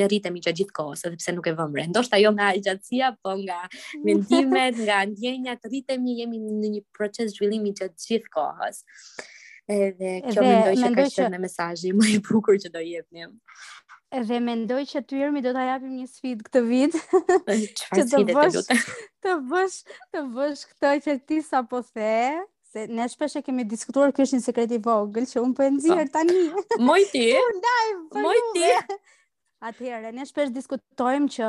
[0.00, 1.84] ne rritemi gjatë gjithë kohës, edhe pse nuk e vëmë re.
[1.90, 3.58] Ndoshta jo nga gjatësia, po nga
[4.04, 8.82] mendimet, nga ndjenjat, rritemi, jemi në një proces zhvillimi gjatë gjithë kohës.
[9.76, 13.32] Edhe kjo edhe, mendoj që ka qenë mesazhi më i bukur që do jepnim.
[14.14, 16.98] Edhe mendoj që ty jemi do ta japim një sfidë këtë vit.
[17.80, 18.76] Çfarë të bësh?
[19.26, 19.80] Të bësh,
[20.14, 22.12] të bësh këtë që ti sapo the,
[22.70, 25.64] se ne shpesh e kemi diskutuar kjo është një sekret i vogël që un po
[25.66, 26.12] e nxjerr po.
[26.14, 26.84] tani.
[26.86, 27.26] Moj ti.
[28.22, 28.70] Moj ti.
[29.64, 31.46] Atëherë, ne shpesh diskutojmë që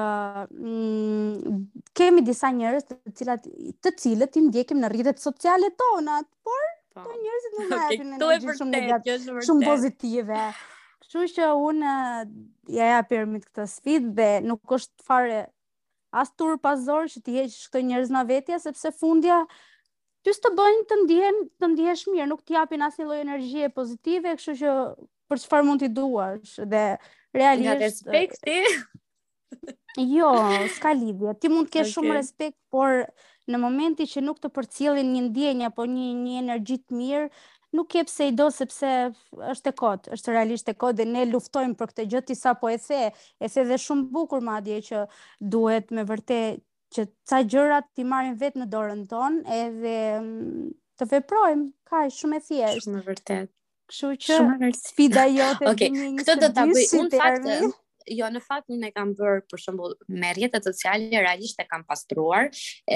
[0.48, 1.64] mm,
[2.00, 3.48] kemi disa njerëz të cilat
[3.84, 6.62] të cilët i ndjekim në rrjetet sociale tona, por
[6.96, 7.04] po.
[7.04, 10.46] këto njerëz nuk na japin ne shumë të vërtetë, shumë pozitive.
[11.04, 12.22] Kështu që un eh,
[12.78, 15.42] ja ja permit këtë sfidë dhe nuk është fare
[16.22, 19.42] as tur pazor që ti heq këto njerëz nga vetja sepse fundja
[20.24, 24.36] ty s'të bëjnë të ndihen, të ndihesh mirë, nuk të japin asnjë lloj energjie pozitive,
[24.40, 24.78] kështu që
[25.32, 26.86] për çfarë mund t'i duash dhe
[27.38, 28.58] realisht Nga respekti
[29.98, 30.30] Jo,
[30.76, 31.32] s'ka lidhje.
[31.42, 31.94] Ti mund të kesh okay.
[31.96, 33.00] shumë respekt, por
[33.50, 37.24] në momentin që nuk të përcjellin një ndjenjë apo një një energji të mirë,
[37.80, 38.92] nuk ke pse i do sepse
[39.56, 42.54] është e kot, është realisht e kot dhe ne luftojmë për këtë gjë ti sa
[42.62, 43.02] po e the,
[43.42, 45.02] e the dhe shumë bukur madje që
[45.56, 46.62] duhet me vërtet
[46.94, 50.70] që ca gjërat ti marrin vetë në dorën tonë edhe mm,
[51.02, 52.86] të veprojmë, ka, shumë e thjeshtë.
[52.86, 53.46] Shumë e
[53.88, 55.94] Kështu që sfida jote okay.
[56.20, 57.76] këtë do ta bëj unë fakt
[58.08, 59.82] jo në fakt unë e kam bër për shemb
[60.22, 62.48] me rrjetet sociale realisht e kam pastruar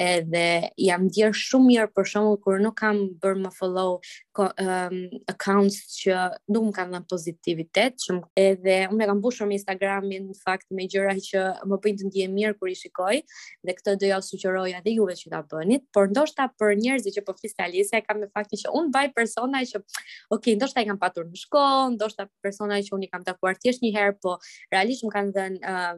[0.02, 0.44] edhe
[0.80, 3.92] jam ndier shumë mirë për shemb kur nuk kam bër më follow
[4.40, 4.96] um,
[5.28, 6.14] accounts që
[6.54, 10.68] nuk më kanë dhënë pozitivitet, që edhe unë e kam mbushur me Instagramin në fakt
[10.76, 14.20] me gjëra që më bëjnë të ndihem mirë kur i shikoj dhe këtë do ja
[14.24, 18.04] sugjeroja dhe juve që ta bëni, por ndoshta për njerëzit që po flis Alisa e
[18.06, 19.82] kam me faktin që unë baj persona që
[20.36, 23.84] ok, ndoshta i kam patur në shkollë, ndoshta persona që unë i kam takuar thjesht
[23.84, 24.38] një herë, po
[24.72, 25.94] realisht më kanë dhënë uh,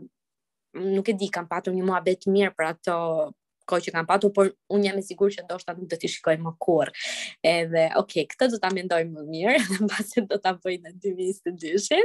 [0.99, 2.99] nuk e di kam patur një muhabet mirë për ato
[3.69, 6.37] kohë që kam patur, por unë jam e sigur që ndoshta nuk do t'i shikoj
[6.45, 6.91] më kur.
[7.49, 12.03] Edhe, ok, këtë do t'a mendoj më mirë, dhe në do t'a bëj në 2022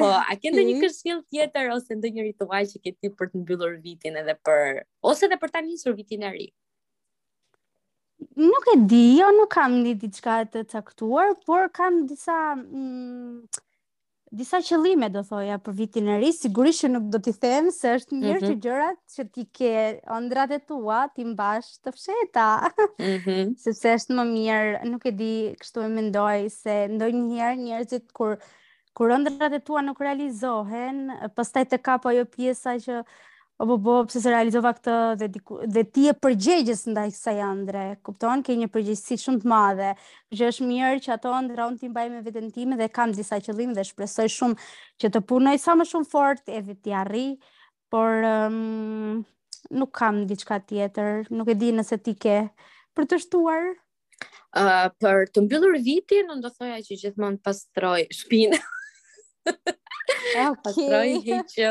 [0.00, 0.84] Po, a ke ndë një mhm.
[0.86, 2.24] këshil tjetër, ose ndë një
[2.72, 6.22] që ke ti për të mbyllur vitin edhe për, ose edhe për ta njësur vitin
[6.24, 6.48] e ri?
[8.40, 12.54] Nuk e di, jo nuk kam një diçka të caktuar, por kam disa...
[12.56, 13.44] Mm,
[14.30, 17.96] disa qëllime do thoja për vitin e ri, sigurisht që nuk do t'i them se
[17.98, 18.44] është mirë mm -hmm.
[18.44, 18.60] që mhm.
[18.66, 19.72] gjërat që ti ke
[20.18, 22.46] ëndrat e tua ti mbash të fsheta.
[23.08, 28.36] Mm Sepse është më mirë, nuk e di, kështu e mendoj se ndonjëherë njerëzit kur
[28.96, 33.02] kur ëndrat e tua nuk realizohen, pastaj të kap ajo pjesa që
[33.60, 37.40] O po po, pse se realizova këtë dhe diku, dhe ti e përgjegjës ndaj kësaj
[37.44, 38.40] Andre, kupton?
[38.46, 39.88] Ke një përgjegjësi shumë të madhe.
[40.32, 43.36] Që është mirë që ato Andre unë ti mbaj me veten time dhe kam disa
[43.44, 44.64] qëllime dhe shpresoj shumë
[45.04, 47.26] që të punoj sa më shumë fort edhe ti arri,
[47.92, 49.20] por um,
[49.76, 51.28] nuk kam diçka tjetër.
[51.28, 52.40] Nuk e di nëse ti ke
[52.96, 53.70] për të shtuar
[54.60, 58.58] Uh, për të mbyllur vitin, unë do thoja që gjithmonë të pastroj shpinë.
[60.64, 61.42] Patroj okay.
[61.54, 61.70] që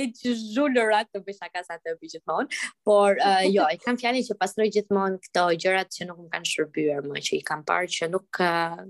[0.00, 4.24] e që zhullëra të bësha kasa të bëj gjithmonë, por uh, jo, e kam fjani
[4.26, 7.90] që pastroj gjithmonë këto gjërat që nuk më kanë shërbyer më, që i kam parë
[7.96, 8.86] që nuk uh,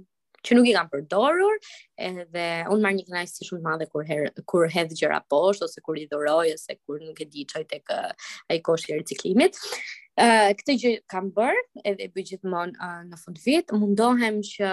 [0.46, 1.56] që nuk i kam përdorur,
[2.08, 5.82] edhe unë marr një kënajsë si shumë madhe kur, her, kur hedhë gjëra poshtë, ose
[5.82, 8.04] kur i dhuroj ose kur nuk e di çoj tek ai
[8.52, 9.58] a i koshë i reciklimit.
[10.16, 14.70] Uh, këtë gjë kam bërë, edhe bëj gjithmonë uh, në fund vit, mundohem që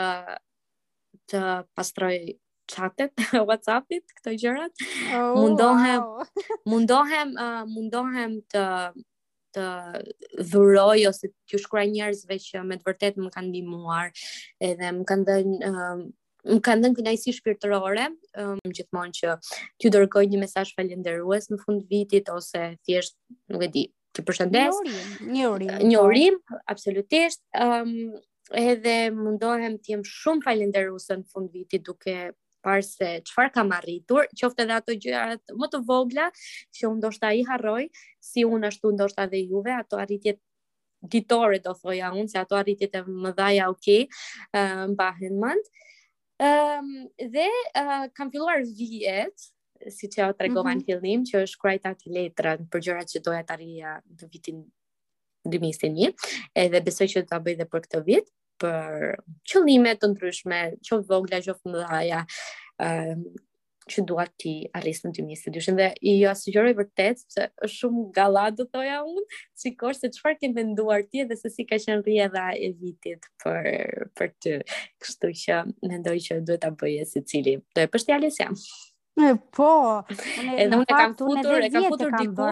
[1.34, 1.42] të
[1.78, 2.16] pastroj
[2.72, 3.12] chatet,
[3.48, 4.84] WhatsAppit, këto gjërat.
[5.18, 6.36] Oh, mundohem wow.
[6.72, 8.66] mundohem uh, mundohem të
[9.54, 9.64] të
[10.50, 14.08] dhuroj ose t'ju shkruaj njerëzve që me të vërtetë më kanë ndihmuar,
[14.66, 16.00] edhe më kanë dhënë uh,
[16.56, 19.36] më kanë dhënë kënaqësi shpirtërore, më um, gjithmonë që
[19.78, 23.16] t'ju dërgoj një mesazh falënderues në fund vitit ose thjesht,
[23.54, 23.86] nuk e di,
[24.18, 24.82] të përshëndes.
[25.30, 25.80] Një urim, po.
[25.94, 26.42] një urim.
[26.74, 27.46] absolutisht.
[27.56, 27.94] Um,
[28.50, 32.34] edhe mundohem të jem shumë falënderuese në fund vitit duke
[32.64, 36.30] parë se qëfar kam arritur, qofte dhe ato gjërat më të vogla,
[36.76, 37.84] që unë do shta i harroj,
[38.24, 40.40] si unë ashtu unë do shta dhe juve, ato arritjet
[41.14, 45.66] ditore do thoja unë, se ato arritjet e më dhaja okej, okay, më bahen
[46.44, 46.88] Um,
[47.32, 47.44] dhe
[47.80, 49.44] uh, kam filluar vijet,
[49.96, 50.80] si që o tregova mm -hmm.
[50.80, 55.94] në fillim, që është krajta të letrën për gjërat që doja të arrija në vitin
[55.94, 56.10] një,
[56.64, 58.28] edhe besoj që do të bëj dhe për këtë vit
[58.62, 59.16] për
[59.50, 62.22] qëllime të ndryshme, qoftë vogla, qoftë mëdha,
[62.86, 63.24] ehm,
[63.92, 68.46] që duat ti arris në 2022 dhe i jo asigjoroj vërtet se është shumë galla
[68.60, 69.24] do thoja unë,
[69.64, 74.08] sikur se çfarë ke menduar ti dhe se si ka qenë rrjedha e vitit për
[74.18, 74.54] për ty.
[75.04, 75.60] Kështu që
[75.92, 77.58] mendoj që duhet ta bëje secili.
[77.76, 79.70] Do e pështja le E po.
[80.08, 82.48] unë e kam futur, e kam futur diku.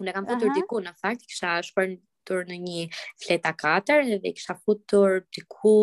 [0.00, 1.90] Unë e kam futur diku në fakt, kisha shkuar
[2.26, 2.90] futur në një
[3.22, 5.76] fleta 4 dhe kisha futur të ku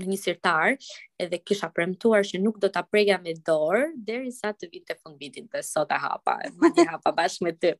[0.00, 0.76] në një sirtar
[1.20, 5.00] edhe kisha premtuar që nuk do të preja me dorë dheri sa të vitë të
[5.02, 7.74] fund vitit dhe sot e hapa, më një hapa bashkë me të.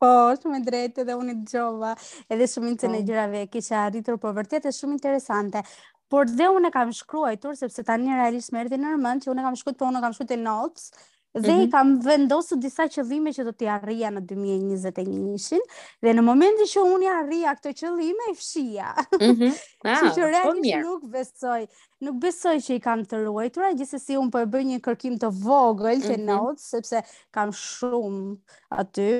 [0.00, 0.10] Po,
[0.40, 1.90] shumë e drejtë dhe unë të gjova
[2.32, 3.06] edhe shumë të në po.
[3.10, 5.62] gjërave kisha rritur po vërtet e shumë interesante.
[6.10, 9.42] Por dhe unë e kam shkruajtur, sepse tani realisht më erdhi në mend që unë
[9.42, 10.88] e kam shkruajtur, po unë e kam shkruajtur notes,
[11.34, 11.70] dhe mm -hmm.
[11.70, 15.60] kam vendosur disa qëllime që do t'i arrija në 2021-shin
[16.02, 18.88] dhe në momentin që unë i arrija këto qëllime i fshija.
[19.20, 19.42] Mhm.
[19.42, 19.50] Mm
[19.84, 21.66] ah, që po realisht nuk besoj.
[22.00, 25.30] Nuk besoj që i kam të ruajtura, gjithsesi un po e bëj një kërkim të
[25.44, 26.16] vogël mm -hmm.
[26.16, 28.36] te notes sepse kam shumë
[28.68, 29.10] aty.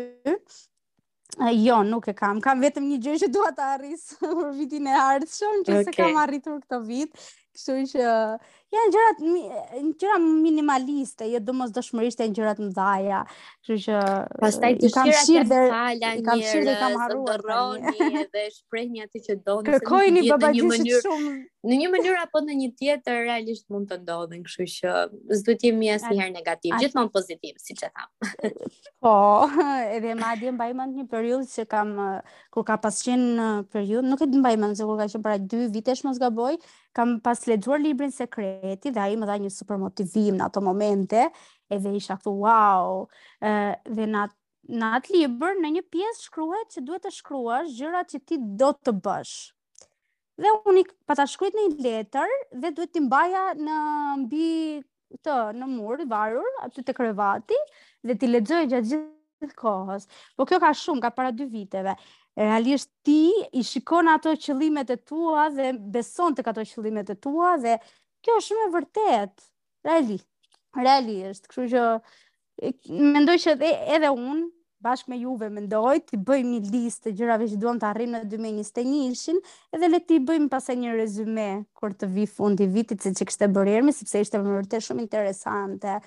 [1.64, 2.40] Jo, nuk e kam.
[2.40, 5.84] Kam vetëm një gjë që dua të arris për vitin e ardhshëm, që okay.
[5.84, 7.14] se kam arritur këtë vit.
[7.54, 8.02] Kështu që
[8.74, 13.20] janë gjërat në gjëra minimaliste, jo domosdoshmërisht janë gjërat më dhaja.
[13.66, 14.02] Kështu që
[14.44, 15.62] pastaj të kam shirë dhe
[16.20, 17.94] i kam shirë dhe kam harruar rroni
[18.30, 19.66] dhe shprehni atë që doni.
[19.72, 24.64] Kërkojini babajë shumë në një mënyrë apo në një tjetër realisht mund të ndodhen, kështu
[24.72, 24.94] që
[25.42, 28.24] s'do të jemi asnjëherë negativ, gjithmonë pozitiv, siç e tham.
[29.04, 29.12] Po,
[29.98, 31.92] edhe madje aty mbaj mend një periudhë që kam
[32.54, 35.42] kur ka pas qenë periudhë, nuk e di mbaj mend se kur ka qenë para
[35.52, 36.56] 2 vitesh mos gaboj,
[36.96, 40.62] kam pas lexuar librin sekret vërteti dhe ai më dha një super motivim në ato
[40.64, 41.24] momente,
[41.72, 43.04] edhe isha këtu wow,
[43.44, 44.26] ë dhe na
[44.70, 48.68] në atë libër në një pjesë shkruhet se duhet të shkruash gjërat që ti do
[48.76, 49.32] të bësh.
[50.40, 53.78] Dhe unë i pata shkruaj në një letër dhe duhet t'i mbaja në
[54.22, 54.50] mbi
[55.26, 57.56] të në mur i varur aty te krevati
[58.06, 60.06] dhe ti lexoj gjatë gjithë kohës.
[60.36, 61.96] Po kjo ka shumë, ka para dy viteve.
[62.38, 63.18] Realisht ti
[63.58, 67.74] i shikon ato qëllimet e tua dhe beson tek ato qëllimet e tua dhe
[68.24, 69.46] kjo është shumë e vërtet.
[69.86, 70.18] Reali,
[70.84, 74.48] reali është, kështu që mendoj që edhe, edhe unë
[74.84, 78.28] bashkë me juve mendoj të bëjmë një listë të gjërave që duam të arrijmë në
[78.32, 79.40] 2021-shin,
[79.76, 81.46] edhe le të bëjmë e një rezume
[81.80, 85.98] kur të vi fundi vitit siç e kishte bërë Ermi, sepse ishte vërtet shumë interesante.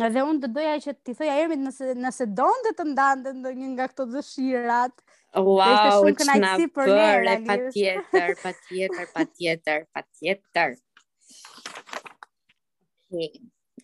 [0.00, 3.88] Edhe unë do doja që ti thoja Ermit nëse nëse donte të ndante ndonjë nga
[3.92, 4.96] këto dëshirat.
[5.36, 10.76] Wow, ishte shumë kënaqësi për ne, patjetër, patjetër, patjetër, patjetër.
[10.80, 10.91] Pa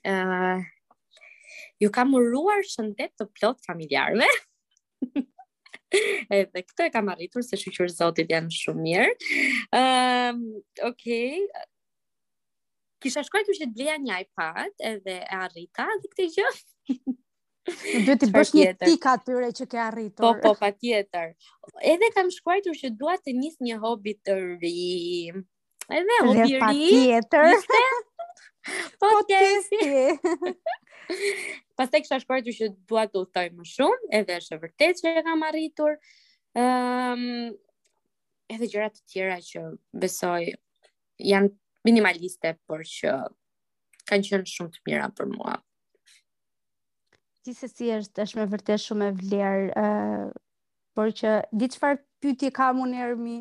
[0.07, 0.61] Uh,
[1.83, 4.27] ju kam uruar shëndet të plot familjarve.
[5.89, 9.13] Edhe këtë e kam arritur se shqyqyrë zotit janë shumë mirë.
[9.19, 9.21] Um,
[9.81, 10.43] ehm,
[10.89, 11.47] okay.
[13.01, 16.51] Kisha shkuar të shqyt bleja një iPad edhe e arrita dhe këtë gjë.
[18.09, 20.27] Dhe të bësh një tika atyre që ke arritur.
[20.27, 21.33] Po, po, pa tjetër.
[21.95, 24.79] Edhe kam shkuar të shqyt të njës një hobi të ri.
[25.89, 26.53] Edhe hobi ri.
[26.53, 27.81] Dhe pa tjetër
[29.01, 29.85] podcasti.
[31.79, 35.13] Pas të kësha shkuar që dua të uftoj më shumë, edhe është e vërtet që
[35.21, 35.95] e kam arritur.
[36.59, 37.23] Um,
[38.51, 39.63] edhe gjërat të tjera që
[40.03, 40.43] besoj
[41.31, 41.53] janë
[41.87, 43.15] minimaliste, por që
[44.11, 45.57] kanë qenë shumë të mira për mua.
[47.47, 50.27] Gjithë se si është, është me vërtet shumë e vlerë, uh,
[50.99, 53.39] por që ditë qëfar pyti kam unë ermi,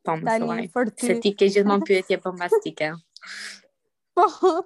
[0.00, 0.62] Po më thuaj,
[1.04, 2.94] se ti ke gjithmonë pyetje bombastike.
[4.40, 4.60] po.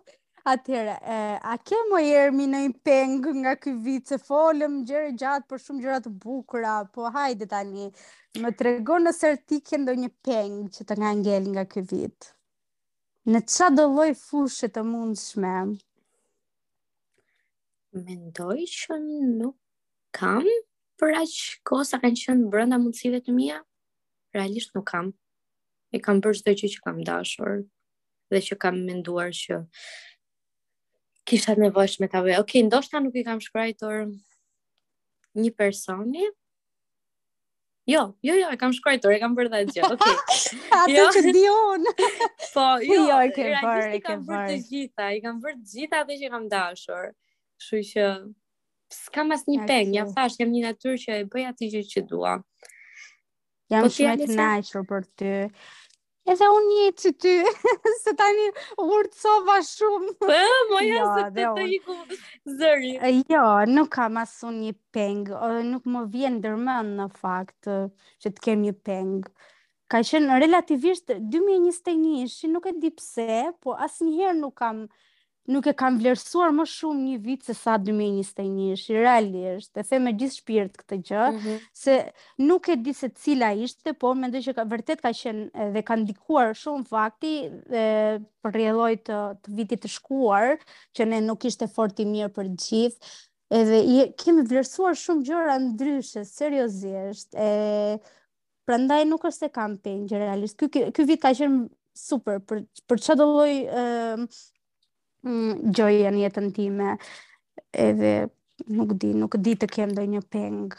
[0.44, 0.94] Atëherë,
[1.40, 5.62] a ke më ermi në një peng nga ky vit se folëm gjëra gjatë për
[5.66, 7.86] shumë gjëra të bukura, po hajde tani,
[8.44, 12.28] më tregon nëse ti ke ndonjë peng që të nga ngel nga ky vit.
[13.32, 15.54] Në qa do loj fushet të mund shme?
[18.04, 19.56] Mendoj që nuk
[20.18, 20.44] kam,
[21.00, 23.62] për aqë kosa kanë qënë brënda mundësive të mija,
[24.36, 25.14] realisht nuk kam.
[25.96, 27.64] E kam përshdoj që që kam dashur,
[28.34, 29.58] dhe që kam menduar që
[31.30, 32.36] kisha nevojshme ta bëj.
[32.42, 34.04] Okej, okay, ndoshta nuk i kam shkruar
[35.42, 36.26] një personi.
[37.88, 39.88] Jo, jo, jo, e kam shkruar e kam bërë dhe gjë.
[39.92, 40.20] Okej.
[40.80, 41.06] Atë jo.
[41.16, 41.88] që di un.
[42.54, 45.76] po, jo, jo, e kam bërë, e kam bërë të gjitha, i kam bërë të
[45.76, 47.10] gjitha ato që kam dashur.
[47.60, 48.08] Kështu që
[48.94, 52.34] s'kam asnjë peng, jam thash, jam një natyrë që e bëj atë që dua.
[53.72, 55.14] Jam po shumë e kënaqur për ty.
[55.24, 55.83] Të...
[56.32, 57.32] Edhe unë një që ty,
[58.02, 58.44] se tani
[58.84, 60.12] urtësova shumë.
[60.22, 60.30] Po,
[60.84, 61.96] jo, më se të të iku
[62.60, 62.92] zëri.
[63.34, 65.32] Jo, nuk kam asu një peng,
[65.68, 69.12] nuk më vjen dërmën në fakt që të kem një peng.
[69.92, 74.86] Ka qenë relativisht 2021, nuk e di pse, po asë njëherë nuk kam
[75.50, 79.72] nuk e kam vlerësuar më shumë një vit se sa 2021-shi, realisht.
[79.76, 81.58] E them me gjithë shpirt këtë gjë, mm -hmm.
[81.72, 81.96] se
[82.40, 85.96] nuk e di se cila ishte, po mendoj që ka, vërtet ka qenë dhe ka
[85.96, 87.34] ndikuar shumë fakti
[87.68, 87.84] e
[88.42, 90.56] për të, të vitit të shkuar,
[90.96, 92.98] që ne nuk ishte fort i mirë për gjithë.
[93.52, 97.34] Edhe i, kemi vlerësuar shumë gjëra ndryshe, seriozisht.
[97.36, 98.00] E
[98.66, 100.56] prandaj nuk është se kam pengjë realisht.
[100.56, 104.42] Ky ky vit ka qenë super për për çdo lloj ë uh,
[105.24, 106.90] Mm, gjoja një jetën time
[107.80, 108.10] edhe
[108.76, 110.74] nuk di, nuk di të kem dhe një peng.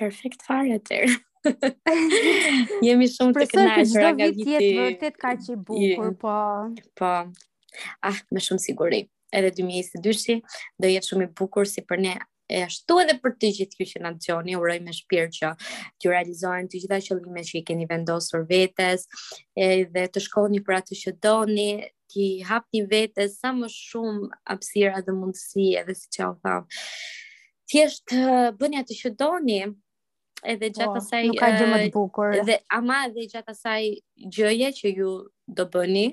[0.00, 1.20] Perfekt fare të tërë.
[2.86, 6.12] Jemi shumë të Përse Për sërë vit jetë vërtet ka që i bukur, yeah.
[6.16, 6.90] po...
[6.96, 7.12] Po,
[8.08, 9.02] ah, me shumë siguri.
[9.34, 10.38] Edhe 2022-shi
[10.80, 12.14] do jetë shumë i bukur si për ne
[12.52, 15.50] e ashtu edhe për të gjithë ju që të dëgjoni, uroj me shpirt që
[16.02, 19.06] të realizohen të gjitha qëllimet që i keni vendosur vetes,
[19.56, 21.70] edhe të shkoni për atë që doni,
[22.12, 26.80] ki hap një vete sa më shumë apsira dhe mundësi edhe si që o thamë.
[27.72, 28.12] Thjesht
[28.60, 29.60] bënja të doni,
[30.52, 32.34] edhe po, gjatë asaj nuk ka gjë më të bukur.
[32.42, 33.84] Edhe ama edhe gjatë asaj
[34.38, 35.14] gjëje që ju
[35.58, 36.08] do bëni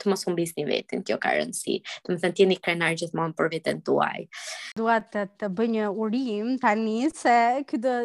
[0.00, 1.80] të mos humbisni veten, kjo ka rëndësi.
[2.06, 4.26] Do të thënë tieni krenar gjithmonë për veten tuaj.
[4.78, 7.96] Duat të të një urim tani se këtë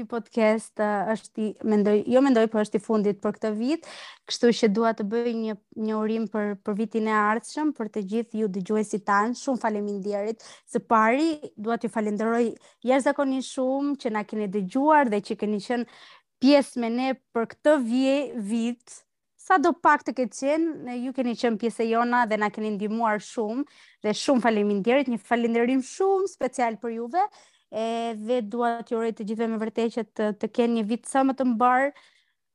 [0.00, 0.80] ky podcast
[1.12, 3.88] është i mendoj jo mendoj po është i fundit për këtë vit,
[4.30, 5.56] kështu që dua të bëj një
[5.88, 9.34] një urim për për vitin e ardhshëm për të gjithë ju dëgjuesit tan.
[9.36, 10.46] Shumë faleminderit.
[10.72, 11.26] Së pari
[11.66, 16.02] dua t'ju falenderoj jashtëzakonisht shumë që na keni dëgjuar dhe që keni qenë
[16.40, 18.16] pjesë me ne për këtë vje,
[18.52, 19.00] vit.
[19.40, 22.48] Sa do pak të këtë qenë, ne ju keni qenë pjesë e jona dhe na
[22.54, 23.64] keni ndihmuar shumë
[24.04, 25.10] dhe shumë faleminderit.
[25.12, 27.24] Një falenderim shumë special për juve
[27.72, 31.04] e dhe dua t'ju uroj të gjithëve me vërtetë që të, të keni një vit
[31.06, 31.90] sa më të mbar,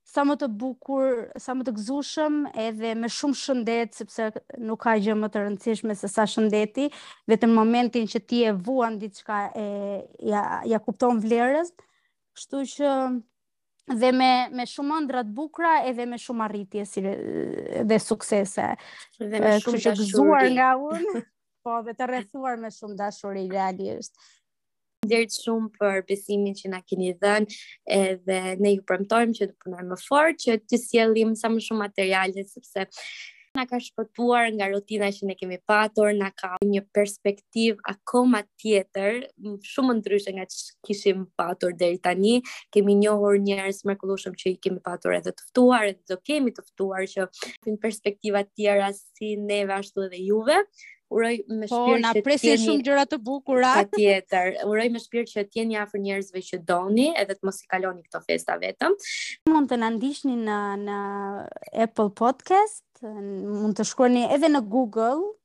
[0.06, 1.08] sa më të bukur,
[1.42, 4.28] sa më të gëzueshëm edhe me shumë shëndet sepse
[4.68, 6.90] nuk ka gjë më të rëndësishme se sa shëndeti,
[7.32, 9.66] vetëm momentin që ti e vuan diçka e
[10.32, 11.72] ja ja kupton vlerën.
[12.36, 12.92] Kështu që
[14.04, 18.70] dhe me me shumë ëndra të bukura edhe me shumë arritje si dhe suksese.
[19.20, 21.16] Dhe me shumë të gëzuar nga unë,
[21.66, 24.14] po dhe të rrethuar me shumë dashuri realisht
[25.06, 27.58] falenderit shumë për besimin që na keni dhënë
[27.96, 31.80] edhe ne ju premtojmë që të punojmë më fort që të sjellim sa më shumë
[31.86, 32.88] materiale sepse
[33.56, 39.22] na ka shpëtuar nga rutina që ne kemi patur, na ka një perspektiv akoma tjetër,
[39.64, 42.42] shumë ndryshe nga që kishim patur deri tani.
[42.76, 46.66] Kemi njohur njerëz mrekullueshëm që i kemi patur edhe të ftuar, edhe do kemi të
[46.68, 47.30] ftuar që
[47.64, 50.60] kanë perspektiva të tjera si neve ashtu edhe juve.
[51.14, 52.62] Uroj me po, shpirt po, që na presin tjeni...
[52.66, 53.72] shumë gjëra të bukura.
[53.84, 54.56] Patjetër.
[54.70, 58.22] Uroj me shpirt që t'jeni afër njerëzve që doni, edhe të mos i kaloni këto
[58.26, 58.96] festa vetëm.
[59.52, 60.98] Mund të na ndiqni në në
[61.86, 62.88] Apple Podcast,
[63.60, 65.36] mund të shkruani edhe në Google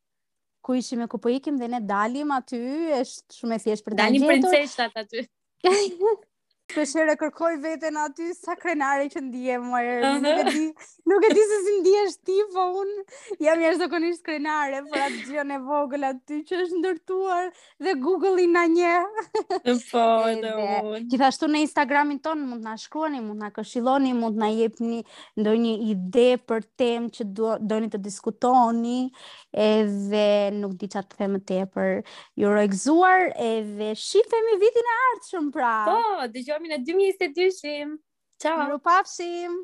[0.65, 2.61] ku ishim ku po ikim dhe ne dalim aty,
[3.01, 4.27] është shumë e thjeshtë për të gjetur.
[4.27, 5.25] Dalim princeshat aty.
[6.71, 9.81] Shëshere kërkoj veten aty sa krenare që ndihem më
[10.23, 10.61] Nuk e di,
[11.11, 12.91] nuk e di se si ndihesh ti, po un
[13.43, 17.49] jam jashtëzakonisht krenare për atë gjë në vogël aty që është ndërtuar
[17.87, 18.93] dhe Google-i na nje.
[19.91, 21.09] Po, edhe un.
[21.11, 25.01] Gjithashtu në Instagramin ton mund na shkruani, mund na këshilloni, mund na jepni
[25.41, 27.27] ndonjë ide për temë që
[27.73, 29.01] doni të diskutoni,
[29.51, 30.23] edhe
[30.61, 32.03] nuk di çfarë të them më tepër.
[32.39, 35.75] Ju uroj gëzuar edhe shihemi vitin e ardhshëm pra.
[35.91, 35.99] Po,
[36.37, 37.99] dëgjoj takojmë në 2022-shim.
[38.43, 38.69] Ciao.
[38.73, 39.59] Ju pafshim.